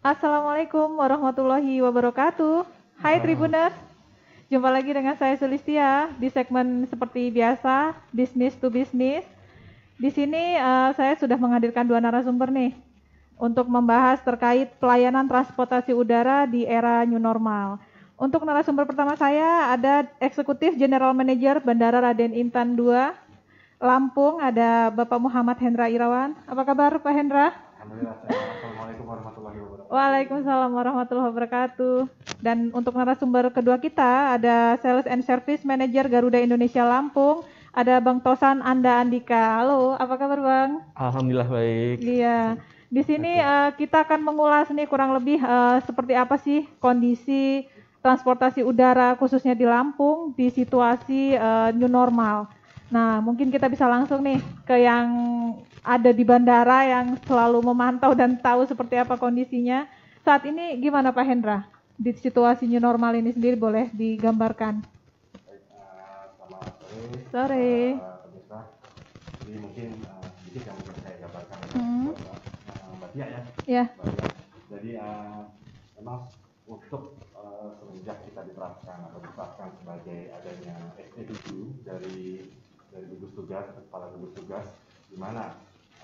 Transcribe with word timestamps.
Assalamualaikum 0.00 0.96
warahmatullahi 0.96 1.84
wabarakatuh. 1.84 2.64
Hai 3.04 3.20
Tribuners, 3.20 3.76
jumpa 4.48 4.72
lagi 4.72 4.96
dengan 4.96 5.12
saya 5.12 5.36
Sulistia 5.36 6.08
di 6.16 6.32
segmen 6.32 6.88
seperti 6.88 7.28
biasa, 7.28 7.92
bisnis 8.08 8.56
to 8.56 8.72
bisnis. 8.72 9.28
Di 10.00 10.08
sini 10.08 10.56
uh, 10.56 10.96
saya 10.96 11.20
sudah 11.20 11.36
menghadirkan 11.36 11.84
dua 11.84 12.00
narasumber 12.00 12.48
nih 12.48 12.72
untuk 13.36 13.68
membahas 13.68 14.24
terkait 14.24 14.72
pelayanan 14.80 15.28
transportasi 15.28 15.92
udara 15.92 16.48
di 16.48 16.64
era 16.64 17.04
new 17.04 17.20
normal. 17.20 17.76
Untuk 18.16 18.40
narasumber 18.48 18.88
pertama 18.88 19.20
saya 19.20 19.68
ada 19.68 20.08
Eksekutif 20.16 20.80
General 20.80 21.12
Manager 21.12 21.60
Bandara 21.60 22.00
Raden 22.00 22.32
Intan 22.32 22.72
II, 22.72 23.12
Lampung, 23.76 24.40
ada 24.40 24.88
Bapak 24.96 25.20
Muhammad 25.20 25.60
Hendra 25.60 25.92
Irawan. 25.92 26.32
Apa 26.48 26.64
kabar 26.64 26.96
Pak 27.04 27.12
Hendra? 27.12 27.52
Alhamdulillah. 27.84 28.59
Waalaikumsalam 29.90 30.70
warahmatullahi 30.70 31.34
wabarakatuh. 31.34 32.06
Dan 32.38 32.70
untuk 32.70 32.94
narasumber 32.94 33.50
kedua 33.50 33.74
kita 33.82 34.38
ada 34.38 34.78
Sales 34.78 35.02
and 35.10 35.26
Service 35.26 35.66
Manager 35.66 36.06
Garuda 36.06 36.38
Indonesia 36.38 36.86
Lampung, 36.86 37.42
ada 37.74 37.98
Bang 37.98 38.22
Tosan 38.22 38.62
Anda 38.62 39.02
Andika. 39.02 39.58
Halo, 39.58 39.98
apa 39.98 40.14
kabar 40.14 40.38
Bang? 40.38 40.70
Alhamdulillah 40.94 41.50
baik. 41.50 42.06
Iya. 42.06 42.54
Di 42.86 43.02
sini 43.02 43.42
uh, 43.42 43.74
kita 43.74 44.06
akan 44.06 44.22
mengulas 44.22 44.70
nih 44.70 44.86
kurang 44.86 45.10
lebih 45.10 45.42
uh, 45.42 45.82
seperti 45.82 46.14
apa 46.14 46.38
sih 46.38 46.70
kondisi 46.78 47.66
transportasi 47.98 48.62
udara 48.62 49.18
khususnya 49.18 49.58
di 49.58 49.66
Lampung 49.66 50.38
di 50.38 50.54
situasi 50.54 51.34
uh, 51.34 51.74
new 51.74 51.90
normal. 51.90 52.46
Nah, 52.94 53.18
mungkin 53.18 53.50
kita 53.50 53.66
bisa 53.66 53.90
langsung 53.90 54.22
nih 54.22 54.38
ke 54.62 54.86
yang 54.86 55.10
ada 55.80 56.10
di 56.12 56.24
bandara 56.24 56.84
yang 56.84 57.16
selalu 57.24 57.64
memantau 57.64 58.12
dan 58.12 58.36
tahu 58.36 58.68
seperti 58.68 59.00
apa 59.00 59.16
kondisinya. 59.16 59.88
Saat 60.20 60.44
ini 60.44 60.76
gimana 60.76 61.12
Pak 61.12 61.24
Hendra? 61.24 61.64
Di 61.96 62.12
situasi 62.16 62.64
new 62.68 62.80
normal 62.80 63.16
ini 63.16 63.32
sendiri 63.32 63.56
boleh 63.56 63.88
digambarkan? 63.92 64.84
Selamat 66.36 66.72
sore. 66.80 67.08
Sore. 67.32 67.72
Uh, 67.96 68.64
Jadi 69.40 69.56
mungkin 69.60 69.88
uh, 70.04 70.24
sedikit 70.40 70.62
yang 70.68 70.76
mungkin 70.80 70.96
saya 71.00 71.16
gambarkan 71.24 71.58
Hmm. 71.70 72.12
uh, 72.12 72.92
Mbak 73.00 73.10
Tia 73.16 73.26
ya. 73.26 73.28
Ya. 73.30 73.42
Tia. 73.64 73.84
Jadi 74.70 74.90
uh, 75.00 75.42
memang 76.00 76.28
untuk 76.68 77.16
uh, 77.34 77.68
semenjak 77.80 78.20
kita 78.28 78.40
diterapkan 78.46 78.98
atau 79.10 79.18
ditetapkan 79.20 79.68
sebagai 79.80 80.20
adanya 80.36 80.76
ST7 81.00 81.46
dari 81.82 82.46
dari 82.90 83.04
gugus 83.06 83.32
tugas 83.34 83.64
atau 83.70 83.82
kepala 83.86 84.06
gugus 84.14 84.32
tugas 84.34 84.66
di 85.10 85.16
mana 85.18 85.54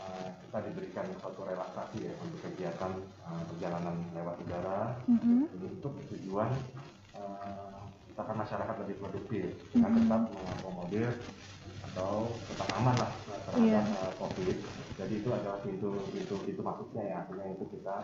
uh, 0.01 0.29
kita 0.47 0.59
diberikan 0.71 1.07
suatu 1.21 1.45
relaksasi 1.45 1.99
ya 2.09 2.15
untuk 2.23 2.41
kegiatan 2.45 2.93
uh, 3.25 3.43
perjalanan 3.53 3.97
lewat 4.13 4.37
udara 4.45 4.81
Mm-mm. 5.09 5.49
untuk 5.53 5.93
tujuan 6.15 6.51
uh, 7.15 7.81
misalkan 8.09 8.37
masyarakat 8.37 8.77
lebih 8.87 8.97
produktif 9.01 9.45
dengan 9.73 9.93
tetap 9.93 10.21
mengakomodir 10.33 11.11
atau 11.93 12.29
tetap 12.49 12.69
aman 12.81 12.97
lah 12.97 13.11
terhadap 13.49 13.63
Iya. 13.63 13.81
uh, 13.85 14.13
COVID. 14.21 14.57
Jadi 14.97 15.15
itu 15.21 15.29
adalah 15.33 15.59
pintu 15.61 15.91
pintu 16.13 16.37
itu 16.49 16.61
maksudnya 16.61 17.03
ya 17.05 17.15
artinya 17.25 17.47
itu 17.53 17.65
kita 17.77 17.97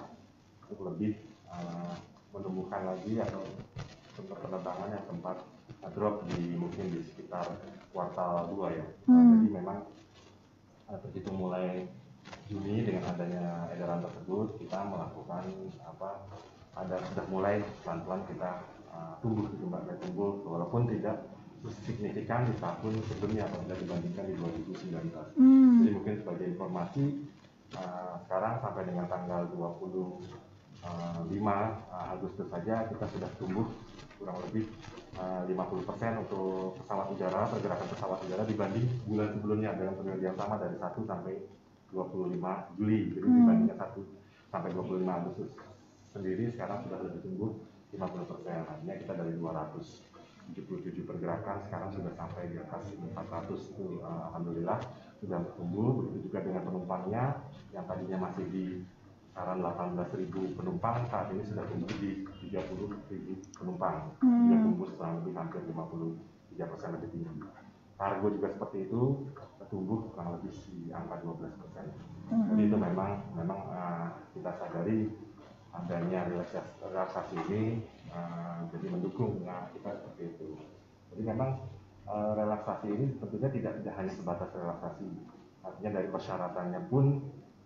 untuk 0.68 0.80
lebih 0.92 1.12
uh, 1.48 1.92
menumbuhkan 2.32 2.88
lagi 2.88 3.20
atau 3.20 3.44
untuk 4.16 4.36
penerbangan 4.40 4.88
yang 4.92 5.04
sempat 5.08 5.36
uh, 5.84 5.90
drop 5.96 6.24
di 6.32 6.56
mungkin 6.56 6.88
di 6.92 7.00
sekitar 7.04 7.48
kuartal 7.92 8.48
2 8.52 8.78
ya. 8.80 8.86
Hmm. 9.08 9.40
Jadi 9.40 9.48
memang 9.52 9.78
uh, 10.92 10.98
terhitung 11.00 11.40
mulai 11.40 11.88
Juni 12.46 12.86
dengan 12.86 13.02
adanya 13.08 13.66
edaran 13.74 14.04
tersebut 14.04 14.60
kita 14.62 14.78
melakukan 14.86 15.42
apa 15.82 16.22
ada 16.78 16.96
sudah 17.10 17.24
mulai 17.32 17.64
pelan-pelan 17.82 18.22
kita 18.28 18.50
uh, 18.92 19.16
tumbuh 19.24 19.48
gitu 19.50 19.66
mbak 19.66 19.88
tumbuh 20.04 20.38
walaupun 20.46 20.86
tidak 20.86 21.26
signifikan 21.86 22.42
di 22.46 22.54
tahun 22.58 22.94
sebelumnya 23.06 23.46
apabila 23.46 23.74
dibandingkan 23.78 24.24
di 24.26 24.34
2019 24.38 25.38
Hmm. 25.38 25.82
jadi 25.82 25.90
mungkin 25.94 26.14
sebagai 26.22 26.46
informasi 26.54 27.04
uh, 27.78 28.14
sekarang 28.26 28.58
sampai 28.62 28.82
dengan 28.86 29.06
tanggal 29.06 29.46
25 29.54 29.80
uh, 30.82 32.12
Agustus 32.12 32.46
saja 32.50 32.86
kita 32.90 33.04
sudah 33.10 33.30
tumbuh 33.38 33.66
kurang 34.18 34.38
lebih 34.48 34.66
uh, 35.18 35.42
50% 35.44 36.24
untuk 36.24 36.78
pesawat 36.80 37.06
udara 37.12 37.42
pergerakan 37.50 37.88
pesawat 37.92 38.18
udara 38.24 38.42
dibanding 38.48 38.86
bulan 39.04 39.28
sebelumnya 39.36 39.70
dalam 39.76 39.94
periode 39.98 40.22
yang 40.24 40.36
sama 40.38 40.56
dari 40.56 40.76
1 40.78 40.84
sampai 41.04 41.34
25 41.92 42.78
Juli 42.80 43.00
jadi 43.12 43.26
Hmm. 43.28 43.36
dibandingkan 43.44 43.78
1 43.78 44.00
sampai 44.48 44.68
25 44.72 45.08
Agustus 45.08 45.50
sendiri 46.12 46.44
sekarang 46.52 46.84
sudah 46.84 46.98
lebih 47.04 47.20
tumbuh 47.24 47.50
50% 47.92 48.68
artinya 48.68 48.94
kita 48.96 49.12
dari 49.16 49.32
277 49.36 51.08
pergerakan 51.08 51.56
sekarang 51.68 51.90
sudah 51.92 52.12
sampai 52.16 52.48
di 52.48 52.56
atas 52.60 52.92
400 52.96 53.72
itu 53.72 54.00
uh, 54.00 54.32
alhamdulillah 54.32 54.80
sudah 55.20 55.40
tumbuh 55.56 56.02
begitu 56.02 56.28
juga 56.28 56.40
dengan 56.44 56.62
penumpangnya 56.66 57.24
yang 57.72 57.84
tadinya 57.88 58.28
masih 58.28 58.44
di 58.48 58.64
kisaran 59.32 59.64
18.000 59.64 60.28
penumpang 60.60 61.08
saat 61.08 61.32
ini 61.32 61.40
sudah 61.48 61.64
tumbuh 61.64 61.88
di 61.96 62.20
30.000 62.52 63.56
penumpang 63.56 64.12
Hmm. 64.20 64.60
tumbuh 64.60 64.84
kurang 64.92 65.24
lebih 65.24 65.32
hampir 65.32 65.64
53 65.72 66.68
persen 66.68 66.88
lebih 67.00 67.08
tinggi 67.16 67.40
kargo 67.96 68.28
juga 68.28 68.52
seperti 68.52 68.92
itu 68.92 69.02
tumbuh 69.72 70.04
kurang 70.12 70.36
lebih 70.36 70.52
di 70.52 70.92
angka 70.92 71.16
12 71.24 71.48
persen 71.48 71.84
Hmm. 72.28 72.44
jadi 72.52 72.62
itu 72.68 72.76
memang 72.76 73.10
memang 73.32 73.60
uh, 73.72 74.06
kita 74.36 74.52
sadari 74.60 75.08
adanya 75.72 76.28
relaksasi, 76.84 77.36
ini 77.48 77.80
uh, 78.12 78.68
jadi 78.68 78.92
mendukung 78.92 79.40
uh, 79.48 79.72
kita 79.72 80.04
seperti 80.04 80.36
itu. 80.36 80.48
Jadi 81.12 81.22
memang 81.24 81.64
uh, 82.04 82.36
relaksasi 82.36 82.92
ini 82.92 83.16
tentunya 83.16 83.48
tidak 83.48 83.72
tidak 83.80 83.94
hanya 83.96 84.12
sebatas 84.12 84.52
relaksasi, 84.52 85.08
artinya 85.64 85.90
dari 85.96 86.08
persyaratannya 86.12 86.80
pun 86.92 87.04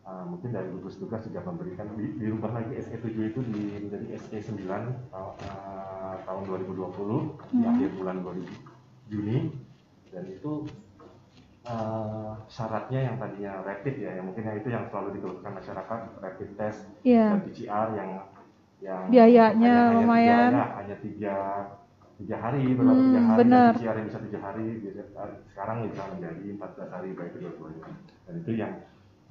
uh, 0.07 0.25
mungkin 0.25 0.51
dari 0.51 0.71
gugus 0.71 0.97
tugas 0.97 1.21
juga 1.23 1.43
memberikan 1.43 1.91
di, 1.93 2.15
dirubah 2.17 2.51
lagi 2.55 2.79
SE 2.79 2.95
7 2.95 3.11
itu 3.27 3.41
di, 3.45 3.63
menjadi 3.83 4.07
SE 4.17 4.39
9 4.55 4.63
uh, 5.11 5.35
tahun 6.23 6.43
2020 6.47 6.73
di 6.73 6.79
Hmm. 7.53 7.67
akhir 7.67 7.89
bulan 7.95 8.17
2000 8.23 8.47
Juni 9.07 9.39
dan 10.09 10.25
itu 10.27 10.67
uh, 11.67 12.33
syaratnya 12.47 13.01
yang 13.05 13.17
tadinya 13.17 13.63
rapid 13.63 13.95
ya, 13.97 14.11
yang 14.17 14.27
mungkin 14.27 14.43
itu 14.53 14.69
yang 14.69 14.85
selalu 14.87 15.19
dikeluhkan 15.19 15.53
masyarakat 15.53 16.01
rapid 16.19 16.49
test 16.57 16.81
Iya. 17.03 17.27
dan 17.29 17.41
PCR 17.45 17.89
yang 17.95 18.11
yang 18.77 19.03
Biayanya 19.09 19.45
hanya, 19.57 19.73
hanya 19.89 19.95
lumayan. 19.97 20.51
tiga, 20.53 20.59
ya, 20.59 20.67
hanya 20.77 20.97
tiga 21.01 21.37
tiga 22.17 22.37
hari 22.39 22.63
berlaku 22.73 22.97
Hmm, 22.97 23.07
tiga 23.07 23.23
hari 23.23 23.39
benar. 23.39 23.61
dan 23.63 23.77
PCR 23.77 23.95
yang 23.95 24.07
bisa 24.09 24.21
tiga 24.25 24.39
hari 24.41 24.65
bisa- 24.81 25.11
sekarang 25.47 25.77
bisa 25.85 26.03
menjadi 26.13 26.45
14 26.51 26.89
hari 26.89 27.09
baik 27.13 27.31
kedua-duanya 27.35 27.85
dan 28.25 28.35
itu 28.37 28.51
yang 28.53 28.73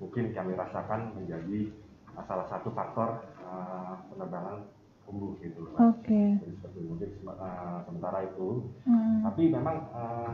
mungkin 0.01 0.35
kami 0.35 0.53
rasakan 0.55 1.15
menjadi 1.15 1.71
uh, 2.15 2.23
salah 2.27 2.47
satu 2.51 2.71
faktor 2.75 3.23
uh, 3.43 3.95
penerbangan 4.11 4.67
tumbuh 5.05 5.37
gitu. 5.39 5.69
Oke. 5.77 6.21
Jadi 6.41 6.53
seperti 6.57 6.79
mungkin 6.81 7.09
uh, 7.29 7.79
sementara 7.85 8.25
itu 8.25 8.65
Hmm. 8.85 9.21
tapi 9.25 9.49
memang 9.49 9.77
uh, 9.93 10.29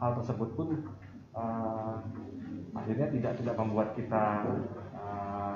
hal 0.00 0.10
tersebut 0.20 0.48
pun 0.56 0.68
uh, 1.36 1.96
akhirnya 2.74 3.06
tidak 3.12 3.32
tidak 3.40 3.54
membuat 3.56 3.94
kita 3.94 4.24
uh, 4.96 5.54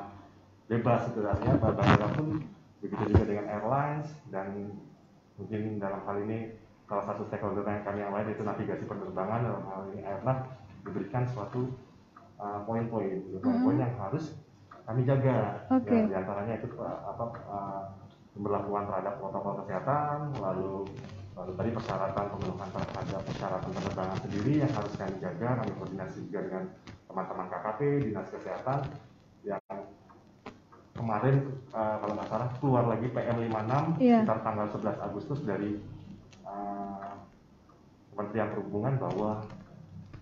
bebas 0.69 1.09
itu 1.11 1.25
artinya 1.25 1.57
bandara 1.59 2.07
pun 2.15 2.45
begitu 2.79 3.03
juga 3.11 3.25
dengan 3.27 3.47
airlines 3.51 4.09
dan 4.31 4.71
mungkin 5.35 5.83
dalam 5.83 6.01
hal 6.07 6.17
ini 6.23 6.55
salah 6.87 7.05
satu 7.05 7.27
stakeholder 7.27 7.67
yang 7.67 7.83
kami 7.85 8.01
lain 8.01 8.33
itu 8.33 8.43
navigasi 8.47 8.85
penerbangan 8.87 9.41
dalam 9.45 9.65
hal 9.67 9.81
ini 9.93 10.01
airnav 10.07 10.39
diberikan 10.87 11.25
suatu 11.27 11.69
uh, 12.39 12.59
poin-poin 12.65 13.19
poin-poin 13.43 13.77
yang 13.79 13.95
harus 13.99 14.39
kami 14.89 15.05
jaga 15.05 15.69
Oke. 15.69 15.93
Ya, 15.93 16.09
di 16.09 16.15
antaranya 16.17 16.55
itu 16.57 16.67
uh, 16.81 17.13
apa 17.13 17.25
uh, 17.47 17.83
pemberlakuan 18.33 18.89
terhadap 18.89 19.15
protokol 19.21 19.61
kesehatan 19.63 20.33
lalu 20.41 20.87
lalu 21.39 21.53
tadi 21.55 21.71
persyaratan 21.71 22.25
pemenuhan 22.35 22.69
terhadap 22.73 23.23
persyaratan 23.23 23.71
penerbangan 23.71 24.19
sendiri 24.27 24.53
yang 24.65 24.73
harus 24.75 24.93
kami 24.99 25.17
jaga 25.23 25.49
kami 25.63 25.73
koordinasi 25.79 26.19
juga 26.27 26.41
dengan 26.51 26.65
teman-teman 27.07 27.47
KKP 27.47 27.81
dinas 28.11 28.29
kesehatan 28.31 28.81
yang 29.47 29.63
kemarin 30.99 31.37
uh, 31.71 31.97
kalau 32.03 32.13
nggak 32.19 32.29
salah 32.29 32.49
keluar 32.59 32.85
lagi 32.91 33.07
PM 33.15 33.39
56 33.47 34.03
Iya. 34.03 34.19
sekitar 34.27 34.39
tanggal 34.43 34.67
11 34.67 35.07
Agustus 35.07 35.41
dari 35.47 35.71
uh, 36.43 37.15
Kementerian 38.11 38.51
Perhubungan 38.51 38.95
bahwa 38.99 39.31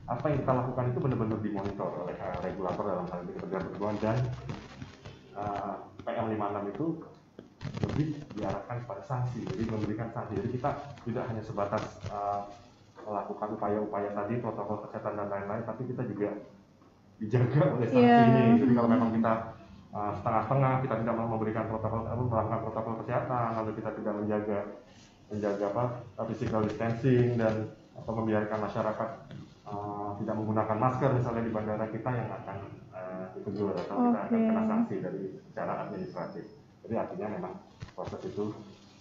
apa 0.06 0.24
yang 0.30 0.38
kita 0.46 0.52
lakukan 0.54 0.84
itu 0.94 0.98
benar-benar 1.02 1.38
dimonitor 1.42 1.90
oleh 2.06 2.16
uh, 2.22 2.38
regulator 2.38 2.84
dalam 2.86 3.06
hal 3.10 3.18
ini 3.26 3.32
Kementerian 3.34 3.64
Perhubungan 3.66 3.96
dan 3.98 4.18
uh, 5.34 5.74
PM 6.06 6.26
56 6.38 6.72
itu 6.72 6.86
lebih 7.66 8.08
diarahkan 8.38 8.76
pada 8.86 9.02
sanksi, 9.02 9.42
jadi 9.42 9.62
memberikan 9.66 10.08
sanksi. 10.14 10.38
Jadi 10.38 10.48
kita 10.54 10.70
tidak 11.02 11.24
hanya 11.26 11.42
sebatas 11.42 11.82
uh, 12.14 12.46
melakukan 13.02 13.58
upaya-upaya 13.58 14.14
tadi 14.14 14.38
protokol 14.38 14.86
kesehatan 14.86 15.18
dan 15.18 15.26
lain-lain, 15.26 15.66
tapi 15.66 15.82
kita 15.90 16.06
juga 16.06 16.30
dijaga 17.18 17.62
oleh 17.74 17.86
sanksi 17.90 18.06
Iya. 18.06 18.22
ini. 18.30 18.44
Jadi 18.62 18.72
kalau 18.78 18.90
memang 18.92 19.10
kita 19.10 19.32
uh, 19.90 20.12
setengah-setengah 20.22 20.72
kita 20.86 20.94
tidak 21.02 21.14
memberikan 21.18 21.64
protokol 21.66 22.00
melakukan 22.06 22.60
protokol 22.62 22.94
kesehatan 23.02 23.48
lalu 23.58 23.70
kita 23.74 23.90
tidak 23.98 24.14
menjaga 24.14 24.58
menjaga 25.26 25.64
apa 25.74 25.84
physical 26.30 26.62
distancing 26.62 27.34
dan 27.34 27.74
atau 27.96 28.12
membiarkan 28.14 28.58
masyarakat 28.62 29.08
uh, 29.66 30.10
tidak 30.22 30.34
menggunakan 30.38 30.76
masker 30.78 31.10
misalnya 31.12 31.42
di 31.42 31.52
bandara 31.52 31.86
kita 31.90 32.10
yang 32.14 32.30
akan 32.30 32.56
uh, 32.94 33.24
ditegur 33.34 33.74
atau 33.74 33.96
okay. 33.98 34.06
kita 34.06 34.18
akan 34.22 34.40
kena 34.46 34.62
sanksi 34.70 34.94
dari 35.02 35.22
secara 35.50 35.72
administratif 35.86 36.44
jadi 36.86 36.94
artinya 37.02 37.26
memang 37.34 37.52
proses 37.98 38.20
itu 38.22 38.44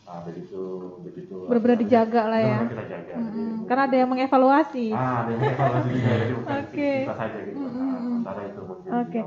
uh, 0.09 0.21
begitu 0.25 0.63
begitu 1.05 1.37
benar-benar 1.45 1.77
dijaga 1.77 2.21
lah 2.25 2.41
ya 2.41 2.59
kita 2.65 2.85
jaga 2.89 3.13
hmm. 3.13 3.29
jadi, 3.29 3.65
karena 3.69 3.83
ada 3.85 3.95
yang 3.95 4.09
mengevaluasi 4.09 4.87
ah 4.91 5.15
ada 5.25 5.29
yang 5.31 5.41
mengevaluasi 5.41 5.89
juga 5.93 6.11
jadi 6.17 6.33
bukan 6.33 6.55
okay. 6.65 6.97
kita 7.05 7.15
saja 7.15 7.37
gitu 7.45 7.59
hmm. 7.61 8.17
nah, 8.25 8.33
itu 8.41 8.61
mungkin 8.65 8.89
okay. 9.05 9.23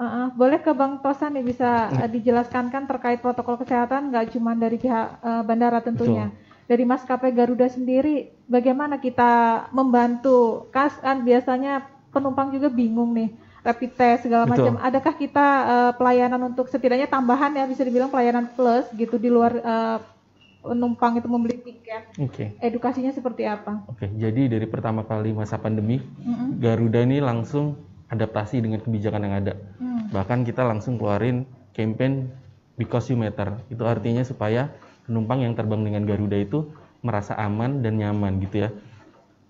Uh, 0.00 0.08
uh, 0.08 0.26
boleh 0.32 0.64
ke 0.64 0.72
Bang 0.72 0.96
Tosan 1.04 1.36
nih 1.36 1.44
bisa 1.44 1.92
uh, 1.92 2.08
dijelaskan 2.08 2.72
kan 2.72 2.88
terkait 2.88 3.20
protokol 3.20 3.60
kesehatan 3.60 4.08
nggak 4.08 4.32
cuma 4.32 4.56
dari 4.56 4.80
pihak 4.80 5.20
uh, 5.20 5.44
bandara 5.44 5.84
tentunya. 5.84 6.32
Betul. 6.32 6.49
Dari 6.70 6.86
maskapai 6.86 7.34
Garuda 7.34 7.66
sendiri, 7.66 8.30
bagaimana 8.46 9.02
kita 9.02 9.66
membantu? 9.74 10.70
Kas 10.70 10.94
kan 11.02 11.26
biasanya 11.26 11.82
penumpang 12.14 12.54
juga 12.54 12.70
bingung 12.70 13.10
nih, 13.10 13.34
rapid 13.66 13.90
test 13.98 14.30
segala 14.30 14.46
macam. 14.46 14.78
Adakah 14.78 15.18
kita 15.18 15.46
uh, 15.66 15.92
pelayanan 15.98 16.54
untuk 16.54 16.70
setidaknya 16.70 17.10
tambahan 17.10 17.58
ya 17.58 17.66
bisa 17.66 17.82
dibilang 17.82 18.06
pelayanan 18.06 18.46
plus 18.54 18.86
gitu 18.94 19.18
di 19.18 19.26
luar 19.26 19.58
uh, 19.66 19.98
penumpang 20.62 21.18
itu 21.18 21.26
membeli 21.26 21.58
tiket. 21.58 22.14
Oke. 22.22 22.54
Okay. 22.54 22.62
Edukasinya 22.62 23.10
seperti 23.10 23.50
apa? 23.50 23.82
Oke, 23.90 24.06
okay, 24.06 24.08
jadi 24.14 24.46
dari 24.46 24.70
pertama 24.70 25.02
kali 25.02 25.34
masa 25.34 25.58
pandemi, 25.58 25.98
mm 25.98 26.22
-hmm. 26.22 26.48
Garuda 26.62 27.02
ini 27.02 27.18
langsung 27.18 27.90
adaptasi 28.10 28.62
dengan 28.62 28.82
kebijakan 28.82 29.22
yang 29.26 29.34
ada. 29.42 29.54
Hmm. 29.78 30.10
Bahkan 30.10 30.42
kita 30.42 30.66
langsung 30.66 30.98
keluarin 30.98 31.46
campaign 31.72 32.28
because 32.74 33.06
you 33.08 33.16
matter. 33.16 33.54
Itu 33.70 33.86
artinya 33.86 34.26
supaya 34.26 34.68
penumpang 35.10 35.42
yang 35.42 35.58
terbang 35.58 35.82
dengan 35.82 36.06
Garuda 36.06 36.38
itu 36.38 36.70
merasa 37.02 37.34
aman 37.34 37.82
dan 37.82 37.98
nyaman 37.98 38.38
gitu 38.46 38.62
ya. 38.62 38.70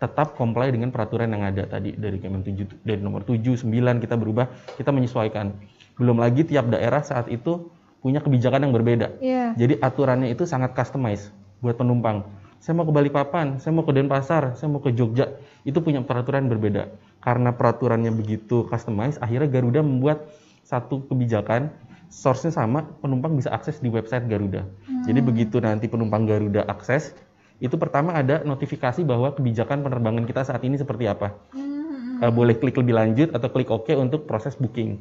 Tetap 0.00 0.32
comply 0.40 0.72
dengan 0.72 0.88
peraturan 0.88 1.28
yang 1.28 1.44
ada 1.44 1.68
tadi 1.68 1.92
dari 1.92 2.16
Kemen 2.16 2.40
7 2.40 2.88
dari 2.88 3.04
nomor 3.04 3.28
7, 3.28 3.36
9 3.60 3.68
kita 4.00 4.16
berubah, 4.16 4.48
kita 4.80 4.88
menyesuaikan. 4.88 5.52
Belum 6.00 6.16
lagi 6.16 6.48
tiap 6.48 6.72
daerah 6.72 7.04
saat 7.04 7.28
itu 7.28 7.68
punya 8.00 8.24
kebijakan 8.24 8.64
yang 8.64 8.72
berbeda. 8.72 9.20
Yeah. 9.20 9.52
Jadi 9.60 9.76
aturannya 9.76 10.32
itu 10.32 10.48
sangat 10.48 10.72
customize 10.72 11.28
buat 11.60 11.76
penumpang. 11.76 12.24
Saya 12.56 12.80
mau 12.80 12.88
ke 12.88 12.92
Balikpapan, 12.96 13.60
saya 13.60 13.76
mau 13.76 13.84
ke 13.84 13.92
Denpasar, 13.92 14.56
saya 14.56 14.72
mau 14.72 14.80
ke 14.80 14.88
Jogja. 14.96 15.28
Itu 15.68 15.84
punya 15.84 16.00
peraturan 16.00 16.48
yang 16.48 16.56
berbeda 16.56 16.88
karena 17.20 17.52
peraturannya 17.52 18.12
begitu 18.16 18.64
customize, 18.68 19.20
akhirnya 19.20 19.52
Garuda 19.52 19.84
membuat 19.84 20.24
satu 20.64 21.04
kebijakan 21.04 21.68
source-nya 22.10 22.52
sama, 22.52 22.84
penumpang 23.00 23.38
bisa 23.38 23.54
akses 23.54 23.78
di 23.78 23.88
website 23.88 24.26
Garuda. 24.26 24.66
Hmm. 24.66 25.06
Jadi 25.06 25.20
begitu 25.22 25.62
nanti 25.62 25.86
penumpang 25.86 26.26
Garuda 26.26 26.66
akses, 26.66 27.14
itu 27.62 27.78
pertama 27.78 28.18
ada 28.18 28.42
notifikasi 28.42 29.00
bahwa 29.06 29.32
kebijakan 29.32 29.86
penerbangan 29.86 30.26
kita 30.26 30.42
saat 30.42 30.60
ini 30.66 30.76
seperti 30.76 31.06
apa. 31.06 31.38
Hmm. 31.54 32.20
Uh, 32.20 32.28
boleh 32.34 32.58
klik 32.58 32.76
lebih 32.76 32.92
lanjut 32.92 33.32
atau 33.32 33.48
klik 33.48 33.70
OK 33.70 33.94
untuk 33.96 34.26
proses 34.26 34.58
booking. 34.58 35.00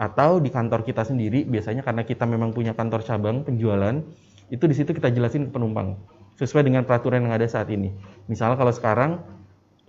Atau 0.00 0.40
di 0.40 0.48
kantor 0.48 0.82
kita 0.82 1.04
sendiri, 1.04 1.44
biasanya 1.44 1.84
karena 1.84 2.02
kita 2.08 2.24
memang 2.24 2.56
punya 2.56 2.72
kantor 2.72 3.04
cabang 3.04 3.44
penjualan, 3.44 4.00
itu 4.48 4.64
di 4.64 4.74
situ 4.74 4.90
kita 4.96 5.12
jelasin 5.12 5.46
ke 5.46 5.50
penumpang 5.54 5.94
sesuai 6.40 6.64
dengan 6.64 6.88
peraturan 6.88 7.28
yang 7.28 7.36
ada 7.36 7.44
saat 7.44 7.68
ini. 7.68 7.92
Misalnya 8.26 8.56
kalau 8.56 8.72
sekarang 8.72 9.20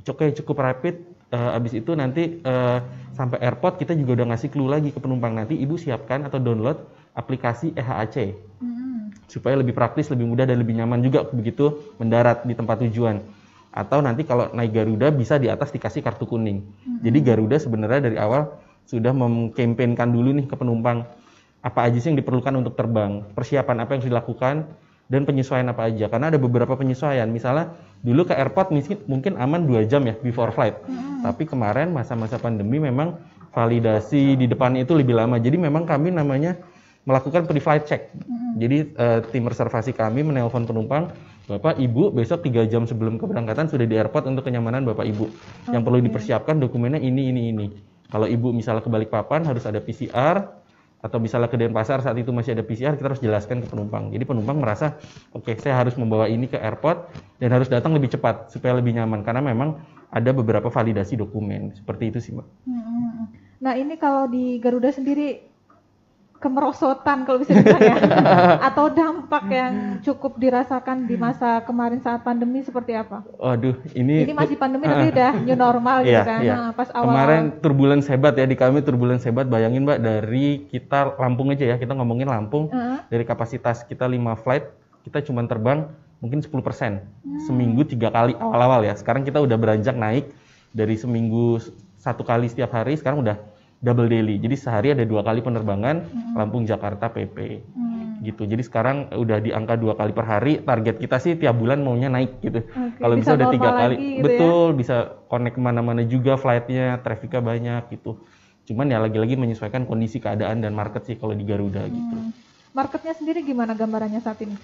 cukup 0.03 0.35
cukup 0.35 0.55
rapid 0.59 0.95
uh, 1.31 1.57
abis 1.57 1.79
itu 1.79 1.91
nanti 1.95 2.43
uh, 2.43 2.79
sampai 3.15 3.41
airport 3.43 3.79
kita 3.79 3.95
juga 3.95 4.21
udah 4.21 4.35
ngasih 4.35 4.49
clue 4.51 4.69
lagi 4.69 4.91
ke 4.91 4.99
penumpang 4.99 5.35
nanti 5.35 5.57
ibu 5.57 5.75
siapkan 5.75 6.23
atau 6.27 6.39
download 6.39 6.79
aplikasi 7.15 7.75
EHAC 7.75 8.35
hmm. 8.63 9.27
supaya 9.27 9.59
lebih 9.59 9.75
praktis, 9.75 10.07
lebih 10.11 10.27
mudah 10.27 10.47
dan 10.47 10.59
lebih 10.59 10.79
nyaman 10.79 11.03
juga 11.03 11.27
begitu 11.27 11.95
mendarat 11.99 12.47
di 12.47 12.55
tempat 12.55 12.83
tujuan. 12.87 13.19
Atau 13.71 14.03
nanti 14.03 14.27
kalau 14.27 14.51
naik 14.51 14.75
Garuda 14.75 15.15
bisa 15.15 15.39
di 15.39 15.47
atas 15.47 15.71
dikasih 15.71 16.03
kartu 16.03 16.27
kuning. 16.27 16.63
Hmm. 16.63 16.99
Jadi 17.03 17.19
Garuda 17.23 17.55
sebenarnya 17.59 18.11
dari 18.11 18.17
awal 18.19 18.51
sudah 18.87 19.15
memkampanyekan 19.15 20.11
dulu 20.11 20.35
nih 20.35 20.45
ke 20.47 20.55
penumpang 20.59 21.07
apa 21.61 21.79
aja 21.85 21.97
sih 22.01 22.09
yang 22.11 22.19
diperlukan 22.19 22.57
untuk 22.57 22.73
terbang, 22.73 23.21
persiapan 23.37 23.85
apa 23.85 23.89
yang 23.93 23.99
harus 24.01 24.09
dilakukan 24.09 24.55
dan 25.11 25.27
penyesuaian 25.27 25.67
apa 25.67 25.91
aja? 25.91 26.07
Karena 26.07 26.31
ada 26.31 26.39
beberapa 26.39 26.71
penyesuaian. 26.79 27.27
Misalnya 27.27 27.75
dulu 27.99 28.23
ke 28.23 28.33
airport 28.33 28.71
mungkin 29.11 29.35
aman 29.35 29.67
dua 29.67 29.83
jam 29.83 30.07
ya 30.07 30.15
before 30.23 30.55
flight. 30.55 30.79
Hmm. 30.87 31.19
tapi 31.21 31.45
kemarin 31.45 31.91
masa-masa 31.91 32.39
pandemi 32.41 32.81
memang 32.81 33.19
validasi 33.51 34.39
di 34.39 34.47
depan 34.47 34.79
itu 34.79 34.95
lebih 34.95 35.19
lama. 35.19 35.35
Jadi 35.35 35.59
memang 35.59 35.83
kami 35.83 36.15
namanya 36.15 36.55
melakukan 37.03 37.43
pre-flight 37.43 37.83
check. 37.83 38.07
Hmm. 38.15 38.55
jadi 38.55 38.77
uh, 38.95 39.19
tim 39.29 39.43
reservasi 39.43 39.91
kami 39.91 40.23
menelpon 40.23 40.63
penumpang 40.63 41.11
Bapak 41.49 41.81
Ibu 41.81 42.15
besok 42.15 42.47
tiga 42.47 42.63
jam 42.69 42.87
sebelum 42.87 43.19
keberangkatan 43.19 43.67
sudah 43.67 43.83
di 43.83 43.99
airport 43.99 44.29
untuk 44.29 44.47
kenyamanan 44.47 44.87
Bapak 44.87 45.03
Ibu. 45.03 45.25
Okay. 45.27 45.73
yang 45.75 45.83
perlu 45.83 45.99
dipersiapkan 45.99 46.61
dokumennya 46.61 47.01
ini 47.03 47.27
ini 47.27 47.41
ini. 47.51 47.67
Kalau 48.07 48.29
Ibu 48.29 48.55
misalnya 48.55 48.85
ke 48.85 48.91
Balikpapan 48.91 49.43
harus 49.43 49.63
ada 49.67 49.83
PCR 49.83 50.60
atau 51.01 51.17
misalnya 51.17 51.49
ke 51.49 51.57
Denpasar 51.57 52.05
saat 52.05 52.17
itu 52.17 52.29
masih 52.29 52.53
ada 52.53 52.63
PCR 52.63 52.93
kita 52.93 53.11
harus 53.11 53.21
jelaskan 53.21 53.65
ke 53.65 53.67
penumpang 53.67 54.13
jadi 54.13 54.21
penumpang 54.21 54.61
merasa 54.61 55.01
oke 55.33 55.49
okay, 55.49 55.55
saya 55.57 55.81
harus 55.81 55.97
membawa 55.97 56.29
ini 56.29 56.45
ke 56.45 56.61
airport 56.61 57.09
dan 57.41 57.49
harus 57.51 57.67
datang 57.67 57.97
lebih 57.97 58.13
cepat 58.13 58.53
supaya 58.53 58.77
lebih 58.77 58.95
nyaman 58.95 59.25
karena 59.25 59.41
memang 59.41 59.81
ada 60.11 60.29
beberapa 60.35 60.67
validasi 60.69 61.17
dokumen 61.17 61.71
seperti 61.73 62.11
itu 62.11 62.19
sih 62.19 62.31
mbak. 62.35 62.47
Hmm, 62.67 62.83
hmm, 62.83 63.11
hmm. 63.11 63.27
Nah 63.61 63.73
ini 63.79 63.95
kalau 63.95 64.27
di 64.27 64.59
Garuda 64.59 64.91
sendiri 64.91 65.50
kemerosotan 66.41 67.23
kalau 67.23 67.37
bisa 67.37 67.53
dibilang 67.53 67.85
ya 67.85 67.95
atau 68.67 68.89
dampak 68.89 69.45
yang 69.47 69.73
cukup 70.01 70.41
dirasakan 70.41 71.05
di 71.05 71.13
masa 71.13 71.61
kemarin 71.61 72.01
saat 72.01 72.25
pandemi 72.25 72.65
seperti 72.65 72.97
apa? 72.97 73.21
Waduh, 73.37 73.77
ini 73.93 74.25
ini 74.25 74.33
masih 74.33 74.57
pandemi 74.57 74.89
tapi 74.89 75.13
udah 75.13 75.31
new 75.45 75.53
normal 75.53 76.01
gitu 76.01 76.17
iya, 76.17 76.25
kan. 76.25 76.41
Iya. 76.41 76.53
Nah, 76.57 76.69
pas 76.73 76.89
awal 76.97 77.13
kemarin 77.13 77.43
turbulence 77.61 78.09
hebat 78.09 78.33
ya 78.33 78.49
di 78.49 78.57
kami 78.57 78.81
turbulence 78.81 79.23
hebat 79.29 79.45
bayangin 79.45 79.85
Mbak 79.85 79.99
dari 80.01 80.65
kita 80.65 81.13
Lampung 81.21 81.53
aja 81.53 81.63
ya, 81.63 81.75
kita 81.77 81.93
ngomongin 81.93 82.25
Lampung 82.25 82.73
uh 82.73 82.75
-huh. 82.75 82.97
dari 83.13 83.21
kapasitas 83.21 83.85
kita 83.85 84.09
5 84.09 84.17
flight 84.41 84.65
kita 85.05 85.21
cuma 85.25 85.45
terbang 85.45 85.85
mungkin 86.21 86.41
10% 86.41 86.53
hmm. 86.53 87.41
seminggu 87.49 87.81
tiga 87.85 88.13
kali 88.13 88.37
awal-awal 88.37 88.85
ya. 88.85 88.93
Sekarang 88.93 89.25
kita 89.25 89.41
udah 89.41 89.57
beranjak 89.57 89.97
naik 89.97 90.29
dari 90.73 90.95
seminggu 90.97 91.61
satu 92.01 92.25
kali 92.25 92.49
setiap 92.49 92.73
hari 92.73 92.97
sekarang 92.97 93.21
udah 93.21 93.37
double 93.81 94.07
daily. 94.07 94.37
Jadi 94.37 94.55
sehari 94.55 94.93
ada 94.93 95.03
dua 95.03 95.25
kali 95.25 95.41
penerbangan 95.41 96.05
hmm. 96.05 96.37
Lampung 96.37 96.63
Jakarta 96.69 97.09
PP. 97.09 97.65
Hmm. 97.73 98.21
Gitu. 98.21 98.45
Jadi 98.45 98.61
sekarang 98.61 99.09
udah 99.09 99.41
di 99.41 99.49
angka 99.49 99.73
dua 99.75 99.97
kali 99.97 100.13
per 100.13 100.25
hari. 100.29 100.61
Target 100.61 101.01
kita 101.01 101.17
sih 101.17 101.33
tiap 101.35 101.57
bulan 101.57 101.81
maunya 101.81 102.07
naik 102.07 102.37
gitu. 102.45 102.61
Okay, 102.61 103.01
Kalau 103.01 103.15
bisa, 103.17 103.33
bisa 103.33 103.37
udah 103.41 103.47
tiga 103.49 103.69
kali, 103.73 103.95
gitu 103.97 104.05
ya? 104.05 104.21
betul 104.21 104.65
ya? 104.69 104.77
bisa 104.77 104.95
connect 105.25 105.55
ke 105.57 105.61
mana-mana 105.61 106.01
juga 106.05 106.37
flightnya, 106.37 107.01
trafficnya 107.01 107.41
banyak 107.41 107.83
gitu. 107.97 108.21
Cuman 108.69 108.93
ya 108.93 109.01
lagi-lagi 109.01 109.33
menyesuaikan 109.33 109.89
kondisi 109.89 110.21
keadaan 110.21 110.61
dan 110.61 110.77
market 110.77 111.01
sih 111.09 111.17
kalau 111.17 111.33
di 111.33 111.41
Garuda 111.41 111.81
hmm. 111.81 111.91
gitu. 111.91 112.15
Marketnya 112.71 113.17
sendiri 113.17 113.41
gimana 113.41 113.73
gambarannya 113.73 114.21
saat 114.21 114.37
ini? 114.45 114.55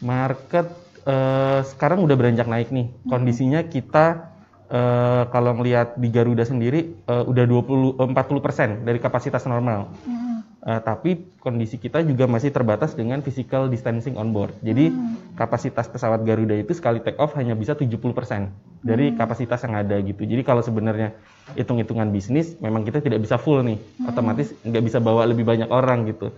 Market 0.00 0.70
uh, 1.04 1.66
sekarang 1.66 2.06
udah 2.06 2.14
beranjak 2.14 2.46
naik 2.46 2.70
nih. 2.70 2.86
Hmm. 2.88 3.10
Kondisinya 3.10 3.60
kita 3.66 4.29
uh, 4.70 5.22
kalau 5.28 5.52
melihat 5.58 5.98
di 5.98 6.08
Garuda 6.08 6.46
sendiri 6.46 6.94
uh, 7.10 7.26
udah 7.26 7.44
20 7.44 7.98
40 7.98 8.44
persen 8.44 8.68
dari 8.86 9.02
kapasitas 9.02 9.44
normal. 9.44 9.90
Hmm. 10.06 10.28
Uh, 10.60 10.76
tapi 10.84 11.24
kondisi 11.40 11.80
kita 11.80 12.04
juga 12.04 12.28
masih 12.28 12.52
terbatas 12.52 12.92
dengan 12.92 13.24
physical 13.24 13.72
distancing 13.72 14.20
on 14.20 14.30
board. 14.30 14.52
Jadi 14.60 14.92
hmm. 14.92 15.34
kapasitas 15.34 15.88
pesawat 15.88 16.20
Garuda 16.22 16.52
itu 16.54 16.76
sekali 16.76 17.00
take 17.00 17.16
off 17.16 17.32
hanya 17.36 17.56
bisa 17.56 17.72
70% 17.72 17.96
dari 18.84 19.10
hmm. 19.10 19.16
kapasitas 19.16 19.60
yang 19.64 19.74
ada 19.80 19.96
gitu. 20.04 20.22
Jadi 20.22 20.42
kalau 20.44 20.60
sebenarnya 20.60 21.16
hitung-hitungan 21.56 22.12
bisnis 22.12 22.60
memang 22.60 22.84
kita 22.84 23.00
tidak 23.00 23.24
bisa 23.24 23.40
full 23.40 23.64
nih. 23.64 23.80
Hmm. 23.80 24.12
Otomatis 24.12 24.52
nggak 24.62 24.84
bisa 24.84 24.98
bawa 25.00 25.24
lebih 25.26 25.48
banyak 25.48 25.68
orang 25.72 26.06
gitu. 26.12 26.30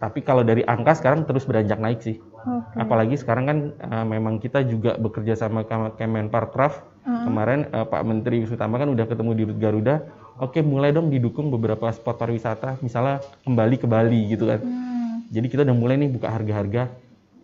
Tapi 0.00 0.24
kalau 0.24 0.40
dari 0.40 0.64
angka 0.64 0.96
sekarang 0.96 1.28
terus 1.28 1.44
beranjak 1.44 1.76
naik 1.76 2.00
sih. 2.00 2.16
Okay. 2.16 2.80
Apalagi 2.80 3.20
sekarang 3.20 3.44
kan 3.44 3.58
uh, 3.84 4.06
memang 4.08 4.40
kita 4.40 4.64
juga 4.64 4.96
bekerja 4.96 5.36
sama 5.36 5.68
Kemenparkraf. 5.68 6.80
Uh-huh. 6.80 7.28
Kemarin 7.28 7.68
uh, 7.68 7.84
Pak 7.84 8.02
Menteri 8.08 8.40
Wisutama 8.40 8.80
kan 8.80 8.88
udah 8.88 9.04
ketemu 9.04 9.30
di 9.36 9.44
Garuda. 9.60 10.00
Oke, 10.40 10.64
mulai 10.64 10.96
dong 10.96 11.12
didukung 11.12 11.52
beberapa 11.52 11.92
spot 11.92 12.16
pariwisata, 12.16 12.80
misalnya 12.80 13.20
kembali 13.44 13.76
ke 13.76 13.84
Bali 13.84 14.24
gitu 14.32 14.48
kan. 14.48 14.64
Hmm. 14.64 15.28
Jadi 15.28 15.46
kita 15.52 15.68
udah 15.68 15.76
mulai 15.76 16.00
nih 16.00 16.08
buka 16.16 16.32
harga-harga 16.32 16.88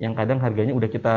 yang 0.00 0.16
kadang 0.16 0.40
harganya 0.40 0.72
udah 0.72 0.88
kita 0.88 1.16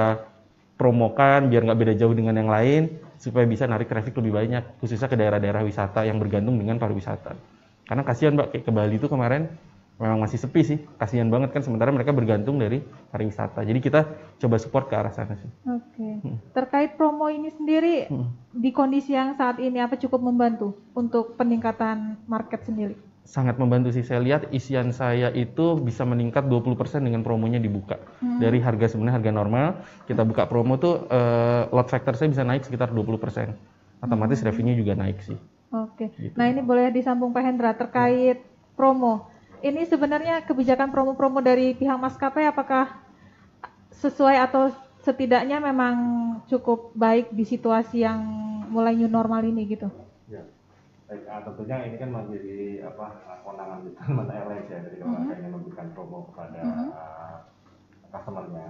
promokan 0.79 1.51
biar 1.51 1.67
nggak 1.67 1.79
beda 1.79 1.93
jauh 1.99 2.15
dengan 2.15 2.35
yang 2.35 2.47
lain 2.47 2.87
supaya 3.19 3.43
bisa 3.43 3.67
narik 3.67 3.91
traffic 3.91 4.15
lebih 4.15 4.31
banyak 4.31 4.63
khususnya 4.79 5.11
ke 5.11 5.15
daerah-daerah 5.19 5.63
wisata 5.63 6.07
yang 6.07 6.19
bergantung 6.19 6.55
dengan 6.55 6.79
pariwisata. 6.79 7.35
Karena 7.83 8.03
kasihan 8.07 8.35
Mbak 8.35 8.47
kayak 8.55 8.63
ke 8.63 8.71
Bali 8.71 8.95
itu 8.95 9.07
kemarin 9.11 9.51
memang 9.99 10.23
masih 10.23 10.39
sepi 10.39 10.61
sih 10.63 10.77
kasihan 10.95 11.27
banget 11.27 11.51
kan 11.51 11.61
sementara 11.61 11.91
mereka 11.91 12.15
bergantung 12.15 12.55
dari 12.55 12.79
pariwisata 13.11 13.67
jadi 13.67 13.79
kita 13.83 14.01
coba 14.39 14.55
support 14.55 14.87
ke 14.87 14.95
arah 14.95 15.11
sana 15.11 15.35
sih 15.35 15.51
oke 15.67 15.83
okay. 15.91 16.13
hmm. 16.23 16.37
terkait 16.55 16.95
promo 16.95 17.27
ini 17.27 17.51
sendiri 17.51 18.07
hmm. 18.07 18.55
di 18.55 18.71
kondisi 18.71 19.13
yang 19.13 19.35
saat 19.35 19.59
ini 19.59 19.83
apa 19.83 19.99
cukup 19.99 20.23
membantu 20.23 20.79
untuk 20.95 21.35
peningkatan 21.35 22.15
market 22.31 22.63
sendiri 22.63 22.95
sangat 23.29 23.61
membantu 23.61 23.93
sih. 23.93 24.01
Saya 24.01 24.25
lihat 24.25 24.49
isian 24.49 24.89
saya 24.89 25.29
itu 25.29 25.77
bisa 25.77 26.01
meningkat 26.01 26.49
20% 26.49 26.73
dengan 27.05 27.21
promonya 27.21 27.61
dibuka. 27.61 28.01
Hmm. 28.25 28.41
Dari 28.41 28.57
harga 28.57 28.89
sebenarnya 28.89 29.21
harga 29.21 29.31
normal, 29.31 29.67
kita 30.09 30.25
buka 30.25 30.49
promo 30.49 30.81
tuh 30.81 31.05
uh, 31.13 31.69
load 31.69 31.93
factor 31.93 32.17
saya 32.17 32.33
bisa 32.33 32.41
naik 32.41 32.65
sekitar 32.65 32.89
20%. 32.89 33.53
Otomatis 34.01 34.41
hmm. 34.41 34.47
revenue 34.49 34.75
juga 34.81 34.97
naik 34.97 35.21
sih. 35.21 35.37
Oke. 35.69 36.09
Okay. 36.09 36.33
Gitu. 36.33 36.35
Nah, 36.41 36.49
ini 36.49 36.65
boleh 36.65 36.89
disambung 36.89 37.29
Pak 37.29 37.43
Hendra 37.45 37.77
terkait 37.77 38.41
promo. 38.73 39.29
Ini 39.59 39.83
sebenarnya 39.91 40.47
kebijakan 40.47 40.87
promo-promo 40.87 41.43
dari 41.43 41.75
pihak 41.75 41.99
maskapai 41.99 42.47
apakah 42.47 42.95
sesuai 43.91 44.39
atau 44.39 44.71
setidaknya 45.03 45.59
memang 45.59 45.95
cukup 46.47 46.95
baik 46.95 47.35
di 47.35 47.43
situasi 47.43 48.07
yang 48.07 48.23
mulai 48.71 48.95
new 48.95 49.11
normal 49.11 49.43
ini 49.43 49.67
gitu? 49.67 49.91
Ya. 50.31 50.47
Baik, 51.11 51.27
uh, 51.27 51.41
tentunya 51.43 51.75
ini 51.91 51.97
kan 51.99 52.09
menjadi 52.13 52.87
apa 52.87 53.05
kewenangan 53.43 53.79
di 53.83 53.91
teman 53.99 54.27
airlines 54.37 54.69
ya, 54.71 54.79
jadi 54.79 54.95
kalau 55.01 55.11
mm 55.11 55.19
-hmm. 55.25 55.35
ingin 55.35 55.51
memberikan 55.51 55.87
promo 55.91 56.19
kepada 56.31 56.59
mm 56.63 56.71
-hmm. 56.71 56.89
uh, 56.95 57.37
customernya. 58.15 58.67